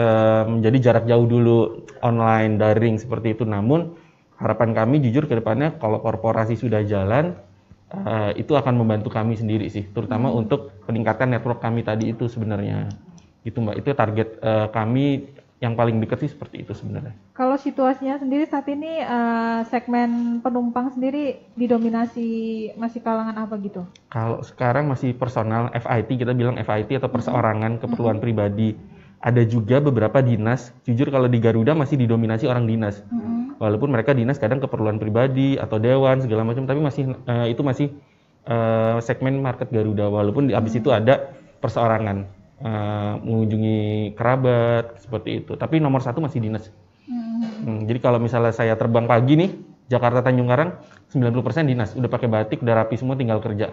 menjadi 0.48 0.90
jarak 0.90 1.04
jauh 1.04 1.26
dulu 1.28 1.86
online 2.00 2.56
daring 2.56 2.96
seperti 2.96 3.36
itu. 3.36 3.44
Namun 3.46 3.94
harapan 4.40 4.74
kami 4.74 4.98
jujur 5.04 5.30
ke 5.30 5.38
depannya 5.38 5.78
kalau 5.78 6.02
korporasi 6.02 6.58
sudah 6.58 6.82
jalan 6.82 7.38
uh, 7.92 8.30
itu 8.34 8.52
akan 8.54 8.74
membantu 8.74 9.12
kami 9.12 9.38
sendiri 9.38 9.70
sih, 9.70 9.86
terutama 9.94 10.30
hmm. 10.30 10.40
untuk 10.44 10.74
peningkatan 10.84 11.30
network 11.30 11.62
kami 11.62 11.86
tadi 11.86 12.10
itu 12.10 12.26
sebenarnya. 12.26 12.90
Gitu 13.44 13.60
Mbak, 13.60 13.76
itu 13.84 13.88
target 13.92 14.28
uh, 14.40 14.72
kami 14.72 15.33
yang 15.62 15.78
paling 15.78 16.02
dekat 16.02 16.26
sih 16.26 16.30
seperti 16.34 16.66
itu 16.66 16.74
sebenarnya. 16.74 17.14
Kalau 17.32 17.54
situasinya 17.54 18.18
sendiri 18.18 18.44
saat 18.44 18.66
ini 18.66 19.00
uh, 19.00 19.62
segmen 19.70 20.42
penumpang 20.42 20.90
sendiri 20.92 21.40
didominasi 21.54 22.28
masih 22.74 23.00
kalangan 23.00 23.38
apa 23.38 23.54
gitu? 23.62 23.86
Kalau 24.10 24.42
sekarang 24.42 24.90
masih 24.90 25.14
personal 25.14 25.70
FIT 25.70 26.20
kita 26.26 26.34
bilang 26.34 26.58
FIT 26.58 26.98
atau 26.98 27.08
perseorangan 27.08 27.78
keperluan 27.80 28.18
-hmm. 28.18 28.24
pribadi. 28.24 28.70
Ada 29.24 29.40
juga 29.48 29.80
beberapa 29.80 30.20
dinas. 30.20 30.74
Jujur 30.84 31.08
kalau 31.08 31.30
di 31.32 31.40
Garuda 31.40 31.72
masih 31.72 31.96
didominasi 31.96 32.44
orang 32.44 32.68
dinas. 32.68 33.00
-hmm. 33.00 33.56
Walaupun 33.56 33.88
mereka 33.88 34.12
dinas 34.12 34.36
kadang 34.36 34.60
keperluan 34.60 35.00
pribadi 35.00 35.56
atau 35.56 35.80
dewan 35.80 36.20
segala 36.20 36.44
macam, 36.44 36.68
tapi 36.68 36.82
masih 36.82 37.16
uh, 37.24 37.46
itu 37.48 37.62
masih 37.64 37.88
uh, 38.44 39.00
segmen 39.00 39.40
market 39.40 39.72
Garuda. 39.72 40.12
Walaupun 40.12 40.50
di 40.50 40.52
abis 40.52 40.76
-hmm. 40.76 40.82
itu 40.84 40.90
ada 40.92 41.32
perseorangan 41.64 42.43
uh, 42.62 43.18
mengunjungi 43.18 44.14
kerabat 44.14 45.00
seperti 45.02 45.42
itu. 45.42 45.58
Tapi 45.58 45.82
nomor 45.82 46.04
satu 46.04 46.22
masih 46.22 46.38
dinas. 46.38 46.70
Hmm. 47.08 47.42
Hmm, 47.64 47.80
jadi 47.88 47.98
kalau 47.98 48.22
misalnya 48.22 48.54
saya 48.54 48.78
terbang 48.78 49.08
pagi 49.08 49.34
nih 49.34 49.50
Jakarta 49.84 50.24
Tanjung 50.24 50.48
Karang 50.48 50.80
90% 51.12 51.68
dinas, 51.68 51.92
udah 51.92 52.08
pakai 52.08 52.28
batik, 52.28 52.64
udah 52.64 52.84
rapi 52.84 52.96
semua 52.96 53.18
tinggal 53.20 53.40
kerja. 53.44 53.68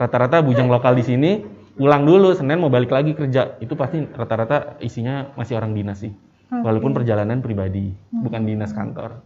Rata-rata 0.00 0.40
bujang 0.40 0.72
lokal 0.72 0.96
di 0.96 1.04
sini 1.04 1.30
pulang 1.76 2.04
dulu 2.04 2.32
Senin 2.32 2.60
mau 2.60 2.72
balik 2.72 2.92
lagi 2.92 3.12
kerja. 3.12 3.56
Itu 3.60 3.76
pasti 3.76 4.04
rata-rata 4.04 4.80
isinya 4.80 5.32
masih 5.36 5.60
orang 5.60 5.76
dinas 5.76 6.00
sih. 6.00 6.12
Okay. 6.50 6.66
Walaupun 6.66 6.90
perjalanan 6.96 7.44
pribadi, 7.44 7.92
hmm. 7.92 8.24
bukan 8.26 8.42
dinas 8.42 8.74
kantor. 8.74 9.22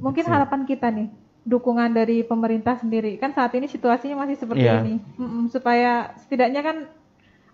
Mungkin 0.00 0.24
so. 0.24 0.30
harapan 0.32 0.64
kita 0.64 0.88
nih 0.88 1.12
dukungan 1.44 1.92
dari 1.92 2.24
pemerintah 2.24 2.80
sendiri. 2.80 3.16
Kan 3.20 3.36
saat 3.36 3.52
ini 3.58 3.68
situasinya 3.68 4.24
masih 4.24 4.36
seperti 4.40 4.64
yeah. 4.64 4.80
ini. 4.80 5.02
Mm 5.20 5.52
supaya 5.52 6.14
setidaknya 6.16 6.62
kan 6.64 6.76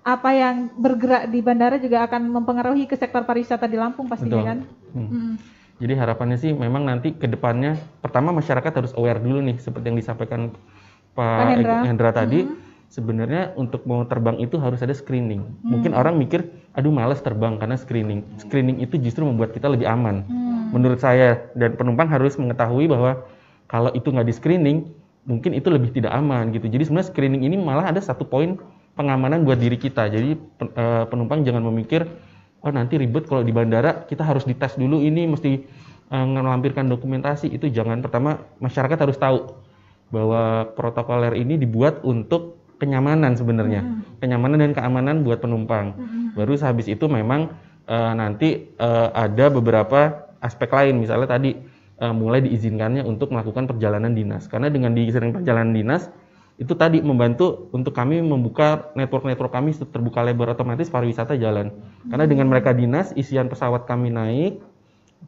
apa 0.07 0.31
yang 0.31 0.71
bergerak 0.79 1.27
di 1.35 1.43
bandara 1.43 1.83
juga 1.83 2.07
akan 2.07 2.31
mempengaruhi 2.31 2.87
ke 2.87 2.95
sektor 2.95 3.27
pariwisata 3.27 3.67
di 3.67 3.75
Lampung 3.75 4.07
pastinya 4.07 4.39
Betul. 4.39 4.47
kan. 4.47 4.59
Hmm. 4.95 5.09
Hmm. 5.11 5.35
Jadi 5.83 5.93
harapannya 5.99 6.39
sih 6.39 6.55
memang 6.55 6.87
nanti 6.87 7.11
ke 7.11 7.27
depannya 7.27 7.75
pertama 7.99 8.31
masyarakat 8.31 8.71
harus 8.71 8.95
aware 8.95 9.19
dulu 9.19 9.43
nih 9.43 9.59
seperti 9.59 9.91
yang 9.91 9.99
disampaikan 9.99 10.55
Pak, 11.19 11.27
Pak 11.27 11.47
Hendra. 11.51 11.77
Hendra 11.83 12.11
tadi. 12.15 12.47
Hmm. 12.47 12.65
Sebenarnya 12.87 13.51
untuk 13.59 13.83
mau 13.83 14.07
terbang 14.07 14.39
itu 14.39 14.63
harus 14.63 14.79
ada 14.79 14.95
screening. 14.95 15.43
Hmm. 15.43 15.75
Mungkin 15.75 15.91
orang 15.91 16.15
mikir, 16.23 16.47
aduh 16.79 16.95
males 16.95 17.19
terbang 17.19 17.59
karena 17.59 17.75
screening. 17.75 18.23
Screening 18.39 18.79
itu 18.79 18.95
justru 19.03 19.27
membuat 19.27 19.51
kita 19.51 19.67
lebih 19.67 19.91
aman. 19.91 20.23
Hmm. 20.23 20.71
Menurut 20.71 21.03
saya 21.03 21.51
dan 21.59 21.75
penumpang 21.75 22.07
harus 22.07 22.39
mengetahui 22.39 22.87
bahwa 22.87 23.27
kalau 23.67 23.91
itu 23.91 24.07
nggak 24.07 24.31
di 24.31 24.35
screening, 24.39 24.79
mungkin 25.27 25.51
itu 25.59 25.67
lebih 25.67 25.91
tidak 25.91 26.15
aman 26.15 26.55
gitu. 26.55 26.71
Jadi 26.71 26.87
sebenarnya 26.87 27.11
screening 27.11 27.43
ini 27.43 27.59
malah 27.59 27.91
ada 27.91 27.99
satu 27.99 28.23
poin 28.23 28.55
pengamanan 28.97 29.45
buat 29.45 29.61
diri 29.61 29.77
kita. 29.77 30.09
Jadi 30.09 30.35
eh, 30.65 31.05
penumpang 31.07 31.45
jangan 31.45 31.63
memikir 31.69 32.09
oh 32.67 32.73
nanti 32.75 32.99
ribet 32.99 33.31
kalau 33.31 33.47
di 33.47 33.55
bandara 33.55 34.03
kita 34.11 34.27
harus 34.27 34.43
dites 34.43 34.75
dulu 34.75 34.99
ini 34.99 35.31
mesti 35.31 35.63
uh, 36.11 36.27
melampirkan 36.27 36.91
dokumentasi 36.91 37.55
itu 37.55 37.71
jangan 37.71 38.03
pertama 38.03 38.43
masyarakat 38.59 38.99
harus 38.99 39.15
tahu 39.15 39.55
bahwa 40.11 40.75
protokoler 40.75 41.39
ini 41.39 41.63
dibuat 41.63 42.03
untuk 42.03 42.59
kenyamanan 42.83 43.39
sebenarnya 43.39 43.87
hmm. 43.87 44.19
kenyamanan 44.19 44.59
dan 44.67 44.73
keamanan 44.75 45.17
buat 45.23 45.39
penumpang 45.39 45.95
hmm. 45.95 46.27
baru 46.35 46.59
sehabis 46.59 46.91
itu 46.91 47.07
memang 47.07 47.55
uh, 47.87 48.13
nanti 48.19 48.75
uh, 48.83 49.15
ada 49.15 49.47
beberapa 49.47 50.27
aspek 50.43 50.69
lain 50.75 50.99
misalnya 50.99 51.39
tadi 51.39 51.55
uh, 52.03 52.11
mulai 52.11 52.43
diizinkannya 52.45 53.07
untuk 53.07 53.31
melakukan 53.31 53.71
perjalanan 53.71 54.11
dinas 54.11 54.51
karena 54.51 54.75
dengan 54.75 54.91
diizinkan 54.91 55.39
perjalanan 55.39 55.71
dinas 55.71 56.11
itu 56.57 56.73
tadi 56.73 57.05
membantu 57.05 57.69
untuk 57.77 57.93
kami 57.93 58.25
membuka 58.25 58.89
network-network 58.97 59.53
kami 59.53 59.77
terbuka 59.77 60.25
lebar 60.25 60.57
otomatis 60.57 60.89
pariwisata 60.89 61.37
jalan. 61.37 61.69
Karena 62.09 62.25
dengan 62.25 62.49
mereka 62.49 62.73
dinas, 62.73 63.13
isian 63.13 63.53
pesawat 63.53 63.85
kami 63.85 64.09
naik, 64.09 64.65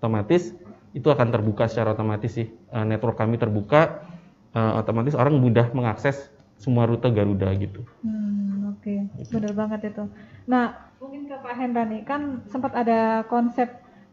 otomatis 0.01 0.57
itu 0.97 1.05
akan 1.13 1.29
terbuka 1.29 1.69
secara 1.69 1.93
otomatis 1.93 2.33
sih. 2.33 2.49
Eh, 2.49 2.85
network 2.89 3.21
kami 3.21 3.37
terbuka, 3.37 4.09
uh, 4.57 4.81
otomatis 4.81 5.13
orang 5.13 5.37
mudah 5.37 5.69
mengakses 5.77 6.33
semua 6.57 6.89
rute 6.89 7.13
Garuda 7.13 7.53
gitu. 7.55 7.85
Hmm, 8.03 8.75
Oke, 8.75 9.07
okay. 9.07 9.29
benar 9.31 9.53
banget 9.55 9.95
itu. 9.95 10.05
Nah, 10.49 10.75
mungkin 10.99 11.29
ke 11.31 11.37
Pak 11.39 11.55
Hendra 11.55 11.85
nih, 11.87 12.03
kan 12.09 12.43
sempat 12.51 12.73
ada 12.75 13.23
konsep 13.29 13.69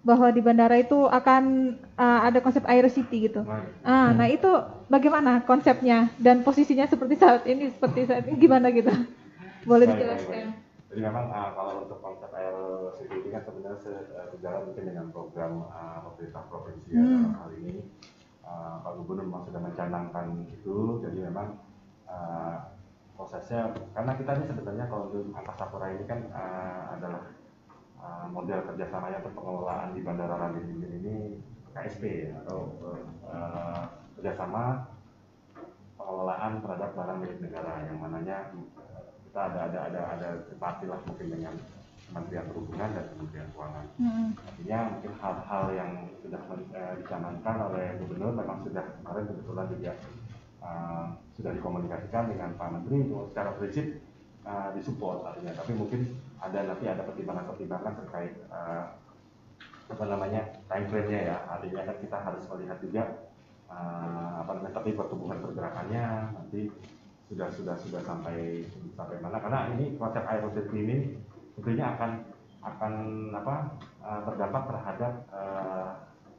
bahwa 0.05 0.29
di 0.29 0.37
bandara 0.37 0.77
itu 0.77 1.09
akan 1.09 1.73
uh, 1.97 2.19
ada 2.29 2.37
konsep 2.37 2.61
air 2.69 2.85
city 2.93 3.25
gitu. 3.25 3.41
Nah, 3.41 3.65
ah, 3.81 4.13
hmm. 4.13 4.21
nah 4.21 4.27
itu 4.29 4.51
bagaimana 4.85 5.41
konsepnya 5.49 6.13
dan 6.21 6.45
posisinya 6.45 6.85
seperti 6.85 7.17
saat 7.17 7.41
ini 7.49 7.73
seperti 7.73 8.05
saat 8.05 8.29
ini 8.29 8.37
gimana 8.37 8.69
gitu? 8.69 8.93
Boleh 9.65 9.89
dijelaskan? 9.89 10.61
Jadi 10.93 11.01
memang 11.01 11.25
uh, 11.33 11.49
kalau 11.57 11.89
untuk 11.89 11.97
konsep 12.05 12.29
air 12.37 12.53
city 13.01 13.17
ini 13.17 13.29
kan 13.33 13.41
sebenarnya 13.49 13.81
eh, 13.97 14.27
sejalan 14.29 14.61
mungkin 14.69 14.83
dengan 14.93 15.05
program 15.09 15.51
uh, 15.73 15.99
pemerintah 16.05 16.43
provinsi 16.53 16.89
hmm. 16.93 17.01
dalam 17.01 17.33
hal 17.41 17.49
ini 17.57 17.75
uh, 18.45 18.85
Pak 18.85 18.91
Gubernur 19.01 19.25
memang 19.25 19.43
sudah 19.49 19.61
mencanangkan 19.65 20.27
itu. 20.53 21.01
Jadi 21.01 21.17
memang 21.25 21.57
uh, 22.05 22.61
prosesnya 23.17 23.73
karena 23.97 24.11
kita 24.13 24.31
ini 24.37 24.45
sebenarnya 24.53 24.85
kalau 24.85 25.09
untuk 25.09 25.33
angkasa 25.33 25.65
pura 25.73 25.87
ini 25.89 26.05
kan 26.05 26.19
uh, 26.29 26.93
adalah 26.93 27.25
uh, 28.05 28.25
model 28.29 28.61
kerjasamanya 28.69 29.17
untuk 29.25 29.33
pengelolaan 29.41 29.89
di 29.97 29.99
Bandara 30.05 30.35
Raden 30.37 30.63
Ginting 30.69 30.93
ini 31.01 31.15
KSP 31.73 32.29
ya, 32.29 32.31
atau 32.45 32.77
uh, 33.25 33.83
kerjasama 34.15 34.85
pengelolaan 35.97 36.61
terhadap 36.61 36.89
barang 36.93 37.17
milik 37.19 37.39
negara 37.41 37.73
yang 37.89 37.97
mananya 37.97 38.37
kita 39.25 39.39
ada 39.51 39.59
ada 39.67 39.79
ada 39.91 40.01
ada 40.15 40.27
tripartit 40.47 40.87
lah 40.87 41.01
mungkin 41.03 41.27
dengan 41.33 41.55
Kementerian 42.05 42.45
Perhubungan 42.53 42.89
dan 42.93 43.05
Kementerian 43.17 43.49
Keuangan. 43.49 43.85
Hmm. 43.97 44.29
Artinya 44.37 44.79
mungkin 44.93 45.11
hal-hal 45.17 45.63
yang 45.73 45.91
sudah 46.21 46.41
uh, 46.53 46.93
dicanangkan 47.01 47.55
oleh 47.73 47.85
Gubernur 47.97 48.31
memang 48.37 48.57
sudah 48.61 48.85
kemarin 49.01 49.25
kebetulan 49.25 49.65
juga 49.73 49.91
uh, 50.61 51.05
sudah 51.33 51.51
dikomunikasikan 51.57 52.23
dengan 52.29 52.49
Pak 52.55 52.69
Menteri 52.71 53.09
untuk 53.09 53.33
secara 53.33 53.49
prinsip 53.57 53.85
uh, 54.45 54.69
disupport 54.77 55.33
artinya 55.33 55.53
tapi 55.57 55.71
mungkin 55.73 56.01
ada 56.39 56.59
nanti 56.67 56.85
ada 56.85 57.01
pertimbangan-pertimbangan 57.07 57.93
terkait 58.03 58.33
uh, 58.51 58.95
apa 59.85 60.03
namanya 60.09 60.41
time 60.65 60.87
frame-nya 60.89 61.21
ya. 61.33 61.37
Artinya 61.49 61.81
kan 61.85 61.97
kita 62.01 62.17
harus 62.17 62.43
melihat 62.51 62.77
juga 62.81 63.03
uh, 63.69 64.41
apa 64.41 64.51
namanya 64.57 64.73
tapi 64.81 64.97
pertumbuhan 64.97 65.39
pergerakannya 65.41 66.03
nanti 66.33 66.69
sudah 67.25 67.49
sudah 67.49 67.75
sudah 67.77 68.01
sampai 68.01 68.65
sampai 68.93 69.17
mana. 69.21 69.37
Karena 69.41 69.59
ini 69.77 69.95
konsep 69.97 70.23
aerosafety 70.25 70.77
ini 70.81 70.97
tentunya 71.57 71.95
akan 71.97 72.11
akan 72.65 72.93
apa 73.37 73.55
uh, 74.01 74.19
berdampak 74.25 74.63
terhadap 74.69 75.13
uh, 75.29 75.89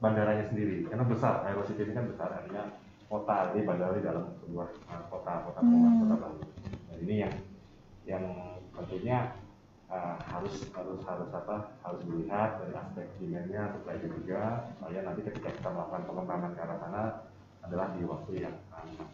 bandaranya 0.02 0.44
sendiri. 0.46 0.86
Karena 0.90 1.06
besar 1.06 1.46
aerosafety 1.46 1.88
ini 1.88 1.94
kan 1.94 2.06
besar 2.10 2.28
artinya 2.34 2.64
kota 3.06 3.54
di 3.54 3.62
bandara 3.62 3.94
di 3.94 4.02
dalam 4.02 4.34
sebuah 4.42 4.66
uh, 4.90 5.02
kota 5.10 5.32
kota 5.46 5.60
hmm. 5.62 6.10
kota 6.10 6.26
nah, 6.26 6.96
ini 6.98 7.14
yang 7.22 7.34
yang 8.06 8.24
tentunya 8.74 9.18
harus 10.36 10.54
harus 10.68 11.00
harus 11.08 11.30
apa 11.32 11.56
harus 11.80 12.02
melihat 12.04 12.60
dari 12.60 12.74
aspek 12.76 13.06
demandnya 13.16 13.62
supply 13.72 13.96
juga 14.04 14.42
supaya 14.76 15.00
nanti 15.00 15.20
ketika 15.24 15.48
kita 15.48 15.68
melakukan 15.72 16.04
pengembangan 16.04 16.50
ke 16.52 16.60
arah 16.60 16.78
sana 16.84 17.02
adalah 17.64 17.86
di 17.96 18.02
waktu 18.04 18.30
yang 18.44 18.56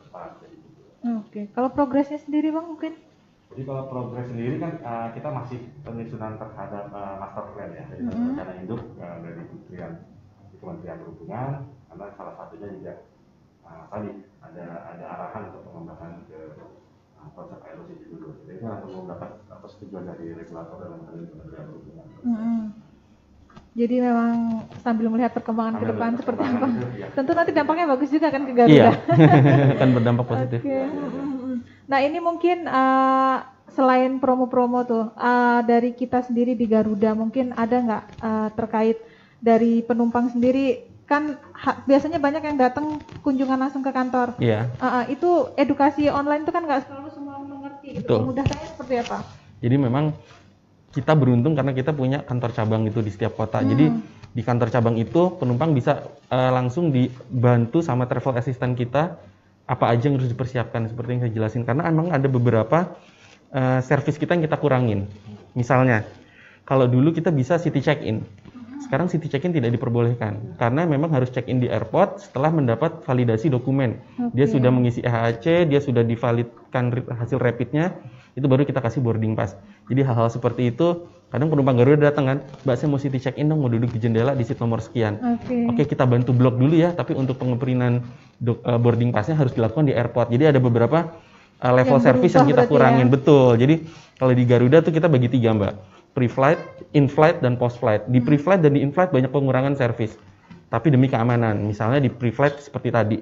tepat 0.03 0.31
jadi 0.43 0.57
gitu. 0.59 0.81
Oke, 0.83 1.07
okay. 1.23 1.45
kalau 1.55 1.71
progresnya 1.71 2.19
sendiri 2.21 2.51
bang 2.51 2.67
mungkin? 2.67 2.93
Jadi 3.53 3.63
kalau 3.69 3.85
progres 3.93 4.27
sendiri 4.33 4.57
kan 4.57 4.81
uh, 4.81 5.09
kita 5.13 5.29
masih 5.29 5.61
penyusunan 5.85 6.41
terhadap 6.41 6.89
uh, 6.89 7.21
master 7.21 7.45
plan 7.53 7.71
ya, 7.77 7.85
jadi 7.93 8.01
mm 8.01 8.09
-hmm. 8.09 8.29
rencana 8.33 8.53
induk 8.65 8.83
uh, 8.97 9.17
dari 9.21 9.43
Kementerian 9.45 9.93
di 10.49 10.57
Kementerian 10.57 10.99
Perhubungan 11.05 11.51
karena 11.93 12.07
salah 12.17 12.35
satunya 12.41 12.69
juga 12.73 12.95
uh, 13.69 13.85
tadi 13.93 14.11
ada 14.41 14.65
ada 14.89 15.05
arahan 15.05 15.43
untuk 15.53 15.63
pengembangan 15.69 16.13
ke 16.33 16.41
konsep 17.33 17.59
aerosity 17.63 18.05
dulu. 18.11 18.29
Jadi 18.45 18.59
itu 18.59 18.67
langsung 18.67 19.07
mendapat 19.07 19.31
persetujuan 19.49 20.05
dari 20.11 20.27
regulator 20.35 20.77
dalam 20.83 21.01
hal 21.07 21.15
ini 21.17 21.27
Kementerian 21.31 21.67
Perhubungan. 21.71 22.07
Hmm. 22.27 22.63
Jadi 23.73 23.97
memang 24.05 24.37
sambil 24.85 25.09
melihat 25.09 25.33
perkembangan 25.33 25.81
ke 25.81 25.85
depan 25.89 26.11
seperti 26.21 26.43
apa. 26.45 26.67
Ya. 26.93 27.09
Tentu 27.17 27.33
nanti 27.33 27.51
dampaknya 27.57 27.87
bagus 27.89 28.11
juga 28.13 28.29
kan 28.29 28.43
ke 28.45 28.53
Garuda. 28.53 28.77
Iya. 28.77 28.91
akan 29.81 29.89
berdampak 29.97 30.27
positif. 30.29 30.61
Okay. 30.61 30.85
Nah, 31.89 31.99
ini 32.05 32.19
mungkin 32.21 32.69
uh, 32.69 33.37
selain 33.73 34.21
promo-promo 34.21 34.85
tuh 34.85 35.09
uh, 35.17 35.61
dari 35.65 35.97
kita 35.97 36.21
sendiri 36.21 36.53
di 36.53 36.69
Garuda 36.69 37.17
mungkin 37.17 37.57
ada 37.57 37.77
nggak 37.81 38.05
uh, 38.21 38.49
terkait 38.53 39.01
dari 39.41 39.81
penumpang 39.81 40.29
sendiri 40.29 40.92
kan 41.13 41.37
ha, 41.37 41.85
biasanya 41.85 42.17
banyak 42.17 42.41
yang 42.41 42.57
datang 42.57 42.97
kunjungan 43.21 43.61
langsung 43.61 43.85
ke 43.85 43.93
kantor. 43.93 44.33
Iya. 44.41 44.73
Uh, 44.81 44.85
uh, 44.89 45.05
itu 45.13 45.53
edukasi 45.61 46.09
online 46.09 46.49
itu 46.49 46.53
kan 46.57 46.65
nggak 46.65 46.89
selalu 46.89 47.09
semua 47.13 47.37
mengerti. 47.45 48.01
Gitu. 48.01 48.17
Memudahkannya 48.17 48.67
seperti 48.73 48.95
apa? 49.05 49.21
Jadi 49.61 49.77
memang 49.77 50.17
kita 50.93 51.13
beruntung 51.13 51.53
karena 51.53 51.77
kita 51.77 51.93
punya 51.93 52.25
kantor 52.25 52.57
cabang 52.57 52.89
itu 52.89 53.05
di 53.05 53.13
setiap 53.13 53.37
kota. 53.37 53.61
Hmm. 53.61 53.69
Jadi 53.69 53.87
di 54.33 54.41
kantor 54.41 54.73
cabang 54.73 54.97
itu 54.97 55.37
penumpang 55.37 55.77
bisa 55.77 56.09
uh, 56.33 56.51
langsung 56.57 56.89
dibantu 56.89 57.85
sama 57.85 58.09
travel 58.09 58.33
assistant 58.41 58.73
kita 58.73 59.21
apa 59.69 59.85
aja 59.93 60.09
yang 60.09 60.17
harus 60.17 60.33
dipersiapkan 60.33 60.89
seperti 60.89 61.09
yang 61.17 61.21
saya 61.29 61.33
jelasin 61.33 61.63
karena 61.63 61.87
emang 61.87 62.11
ada 62.11 62.27
beberapa 62.27 62.97
uh, 63.53 63.81
service 63.85 64.17
kita 64.17 64.35
yang 64.37 64.45
kita 64.49 64.57
kurangin. 64.57 65.07
Misalnya, 65.53 66.09
kalau 66.65 66.89
dulu 66.89 67.13
kita 67.13 67.29
bisa 67.29 67.61
city 67.61 67.85
check-in. 67.85 68.25
Sekarang 68.83 69.07
city 69.07 69.31
check-in 69.31 69.55
tidak 69.55 69.79
diperbolehkan 69.79 70.59
karena 70.59 70.83
memang 70.85 71.15
harus 71.15 71.31
check-in 71.31 71.63
di 71.63 71.71
airport 71.71 72.19
setelah 72.19 72.51
mendapat 72.51 73.07
validasi 73.07 73.49
dokumen. 73.49 74.03
Okay. 74.19 74.43
Dia 74.43 74.47
sudah 74.51 74.71
mengisi 74.75 75.01
EHC, 75.01 75.71
dia 75.71 75.79
sudah 75.79 76.03
divalidkan 76.03 76.91
hasil 77.15 77.39
rapidnya, 77.39 77.95
itu 78.35 78.45
baru 78.49 78.67
kita 78.67 78.83
kasih 78.83 79.01
boarding 79.05 79.39
pass. 79.39 79.55
Jadi 79.87 80.03
hal-hal 80.03 80.29
seperti 80.33 80.75
itu 80.75 81.07
kadang 81.33 81.49
penumpang 81.49 81.81
Garuda 81.81 82.13
datang 82.13 82.29
kan, 82.29 82.39
Mbak 82.69 82.77
saya 82.77 82.89
mau 82.93 83.01
city 83.01 83.17
check 83.17 83.41
in 83.41 83.49
dong, 83.49 83.65
mau 83.65 83.73
duduk 83.73 83.89
di 83.89 84.05
jendela 84.05 84.37
di 84.37 84.45
seat 84.45 84.61
nomor 84.61 84.85
sekian. 84.85 85.17
Oke, 85.17 85.49
okay. 85.49 85.63
okay, 85.73 85.85
kita 85.89 86.05
bantu 86.05 86.37
blok 86.37 86.61
dulu 86.61 86.77
ya, 86.77 86.93
tapi 86.93 87.17
untuk 87.17 87.41
pengeprintan 87.41 88.05
uh, 88.45 88.77
boarding 88.77 89.17
passnya 89.17 89.41
harus 89.41 89.57
dilakukan 89.57 89.89
di 89.89 89.97
airport. 89.97 90.29
Jadi 90.29 90.53
ada 90.53 90.61
beberapa 90.61 91.09
uh, 91.65 91.73
level 91.73 91.97
yang 91.97 92.05
service 92.05 92.37
yang 92.37 92.45
kita 92.45 92.69
kurangin, 92.69 93.09
ya. 93.09 93.13
betul. 93.17 93.57
Jadi 93.57 93.75
kalau 94.21 94.33
di 94.37 94.45
Garuda 94.45 94.85
tuh 94.85 94.93
kita 94.93 95.09
bagi 95.09 95.33
tiga 95.33 95.57
Mbak, 95.57 95.73
pre-flight, 96.13 96.61
in-flight, 96.93 97.41
dan 97.41 97.57
post-flight. 97.57 98.09
Di 98.09 98.21
hmm. 98.21 98.27
pre-flight 98.29 98.61
dan 98.61 98.77
di 98.77 98.81
in-flight 98.85 99.11
banyak 99.13 99.33
pengurangan 99.33 99.75
service, 99.77 100.17
tapi 100.69 100.93
demi 100.93 101.09
keamanan. 101.09 101.65
Misalnya 101.65 102.01
di 102.01 102.11
pre-flight 102.13 102.61
seperti 102.61 102.89
tadi, 102.93 103.19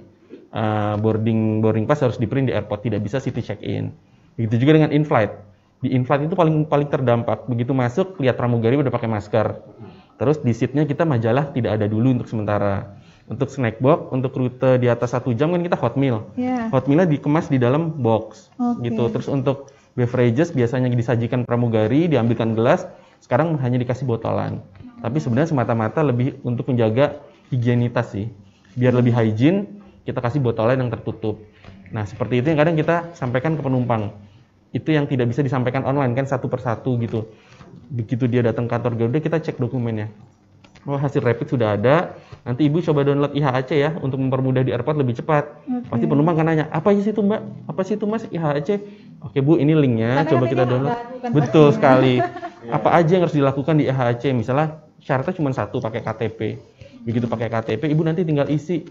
uh, 0.54 0.94
boarding 0.98 1.62
boarding 1.62 1.86
pass 1.86 2.02
harus 2.02 2.18
di 2.18 2.26
print 2.26 2.50
di 2.50 2.54
airport, 2.54 2.86
tidak 2.86 3.00
bisa 3.02 3.22
city 3.22 3.40
check 3.40 3.62
in. 3.62 3.94
Begitu 4.34 4.66
juga 4.66 4.82
dengan 4.82 4.90
in-flight 4.94 5.50
di 5.80 5.96
inflat 5.96 6.20
itu 6.20 6.36
paling 6.36 6.68
paling 6.68 6.88
terdampak. 6.92 7.48
Begitu 7.48 7.72
masuk 7.72 8.20
lihat 8.20 8.36
pramugari 8.36 8.76
udah 8.76 8.92
pakai 8.92 9.08
masker. 9.08 9.64
Terus 10.20 10.44
di 10.44 10.52
seatnya 10.52 10.84
kita 10.84 11.08
majalah 11.08 11.56
tidak 11.56 11.80
ada 11.80 11.88
dulu 11.88 12.20
untuk 12.20 12.28
sementara. 12.28 13.00
Untuk 13.30 13.48
snack 13.48 13.80
box, 13.80 14.12
untuk 14.12 14.36
rute 14.36 14.76
di 14.76 14.90
atas 14.90 15.16
satu 15.16 15.32
jam 15.32 15.54
kan 15.54 15.62
kita 15.64 15.78
hot 15.80 15.96
meal. 15.96 16.28
Yeah. 16.36 16.68
Hot 16.74 16.84
mealnya 16.84 17.08
dikemas 17.08 17.48
di 17.48 17.56
dalam 17.56 18.02
box, 18.02 18.52
okay. 18.58 18.90
gitu. 18.90 19.08
Terus 19.08 19.30
untuk 19.30 19.72
beverages 19.94 20.54
biasanya 20.54 20.90
disajikan 20.90 21.46
pramugari, 21.46 22.06
diambilkan 22.10 22.54
gelas. 22.54 22.86
Sekarang 23.20 23.56
hanya 23.60 23.76
dikasih 23.76 24.08
botolan. 24.08 24.64
Tapi 25.00 25.18
sebenarnya 25.20 25.52
semata-mata 25.52 26.00
lebih 26.04 26.40
untuk 26.44 26.72
menjaga 26.72 27.20
higienitas 27.52 28.12
sih. 28.12 28.32
Biar 28.76 28.96
lebih 28.96 29.12
hygiene, 29.12 29.66
kita 30.04 30.20
kasih 30.20 30.40
botolan 30.40 30.80
yang 30.80 30.90
tertutup. 30.92 31.40
Nah 31.90 32.06
seperti 32.06 32.40
itu 32.40 32.54
yang 32.54 32.58
kadang 32.60 32.76
kita 32.78 33.12
sampaikan 33.18 33.58
ke 33.58 33.62
penumpang 33.66 34.14
itu 34.70 34.94
yang 34.94 35.06
tidak 35.10 35.26
bisa 35.30 35.42
disampaikan 35.42 35.82
online 35.82 36.14
kan 36.14 36.26
satu 36.26 36.46
persatu 36.46 36.94
gitu. 37.02 37.26
Begitu 37.90 38.30
dia 38.30 38.46
datang 38.46 38.70
kantor 38.70 38.94
Garuda 38.94 39.18
kita 39.18 39.42
cek 39.42 39.58
dokumennya. 39.58 40.10
Oh 40.88 40.96
hasil 40.96 41.20
rapid 41.20 41.46
sudah 41.52 41.76
ada. 41.76 42.16
Nanti 42.40 42.64
ibu 42.64 42.80
coba 42.80 43.04
download 43.04 43.36
IHAC 43.36 43.70
ya 43.76 43.90
untuk 44.00 44.16
mempermudah 44.16 44.64
di 44.64 44.72
airport 44.72 44.96
lebih 44.96 45.20
cepat. 45.20 45.44
Okay. 45.60 45.92
Pasti 45.92 46.04
penumpang 46.08 46.40
kan 46.40 46.48
nanya 46.48 46.72
apa 46.72 46.96
sih 46.96 47.12
itu 47.12 47.20
mbak? 47.20 47.40
Apa 47.68 47.80
sih 47.84 47.94
itu 48.00 48.04
mas 48.08 48.24
IHAC? 48.32 48.80
Oke 49.20 49.44
bu 49.44 49.60
ini 49.60 49.76
linknya. 49.76 50.24
Karena 50.24 50.30
coba 50.32 50.44
kita 50.48 50.64
download. 50.64 50.96
Betul 51.36 51.68
sekali. 51.76 52.24
apa 52.76 52.88
aja 52.96 53.10
yang 53.12 53.22
harus 53.28 53.36
dilakukan 53.36 53.76
di 53.76 53.92
IHAC? 53.92 54.32
Misalnya 54.32 54.80
syaratnya 55.04 55.36
cuma 55.36 55.52
satu 55.52 55.84
pakai 55.84 56.00
KTP. 56.00 56.40
Begitu 57.00 57.24
pakai 57.28 57.48
KTP, 57.48 57.96
ibu 57.96 58.04
nanti 58.04 58.28
tinggal 58.28 58.44
isi 58.52 58.84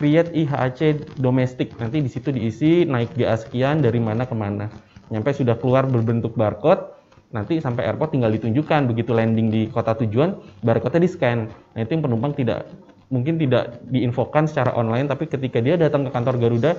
create 0.00 0.32
IHAC 0.32 1.16
domestik. 1.20 1.76
Nanti 1.76 2.00
di 2.00 2.08
situ 2.08 2.32
diisi 2.32 2.84
naik 2.88 3.16
GA 3.16 3.36
sekian 3.36 3.84
dari 3.84 4.00
mana 4.00 4.24
ke 4.24 4.32
mana 4.32 4.68
nyampe 5.10 5.34
sudah 5.34 5.58
keluar 5.58 5.84
berbentuk 5.90 6.38
barcode 6.38 6.86
nanti 7.30 7.62
sampai 7.62 7.86
airport 7.86 8.10
tinggal 8.14 8.30
ditunjukkan 8.34 8.90
begitu 8.90 9.14
landing 9.14 9.48
di 9.54 9.62
kota 9.70 9.94
tujuan 10.02 10.34
barcode-nya 10.66 11.06
di 11.06 11.10
scan 11.10 11.38
nah 11.46 11.80
itu 11.80 11.90
yang 11.94 12.02
penumpang 12.02 12.34
tidak 12.34 12.66
mungkin 13.10 13.38
tidak 13.38 13.82
diinfokan 13.90 14.50
secara 14.50 14.74
online 14.74 15.06
tapi 15.06 15.30
ketika 15.30 15.62
dia 15.62 15.78
datang 15.78 16.06
ke 16.06 16.10
kantor 16.10 16.38
Garuda 16.38 16.74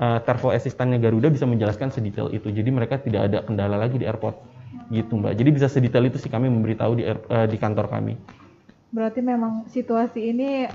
uh, 0.00 0.18
travel 0.22 0.52
asistannya 0.52 1.00
Garuda 1.00 1.32
bisa 1.32 1.44
menjelaskan 1.48 1.92
sedetail 1.92 2.32
itu. 2.32 2.48
Jadi 2.52 2.68
mereka 2.68 3.00
tidak 3.00 3.32
ada 3.32 3.38
kendala 3.44 3.76
lagi 3.80 4.00
di 4.00 4.06
airport. 4.06 4.36
Gitu 4.92 5.18
mbak. 5.18 5.34
Jadi 5.34 5.50
bisa 5.50 5.66
sedetail 5.66 6.06
itu 6.06 6.20
sih 6.20 6.30
kami 6.30 6.46
memberitahu 6.46 6.92
di 6.94 7.04
uh, 7.06 7.46
di 7.48 7.56
kantor 7.58 7.90
kami. 7.90 8.14
Berarti 8.94 9.20
memang 9.20 9.66
situasi 9.66 10.30
ini 10.30 10.70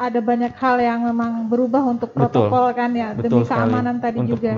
ada 0.00 0.24
banyak 0.24 0.56
hal 0.56 0.80
yang 0.80 1.04
memang 1.04 1.52
berubah 1.52 1.84
untuk 1.84 2.16
protokol 2.16 2.72
betul, 2.72 2.78
kan 2.80 2.90
ya 2.96 3.12
betul 3.12 3.44
demi 3.44 3.52
keamanan 3.52 4.00
sekali. 4.00 4.04
tadi 4.08 4.18
untuk 4.24 4.30
juga 4.32 4.52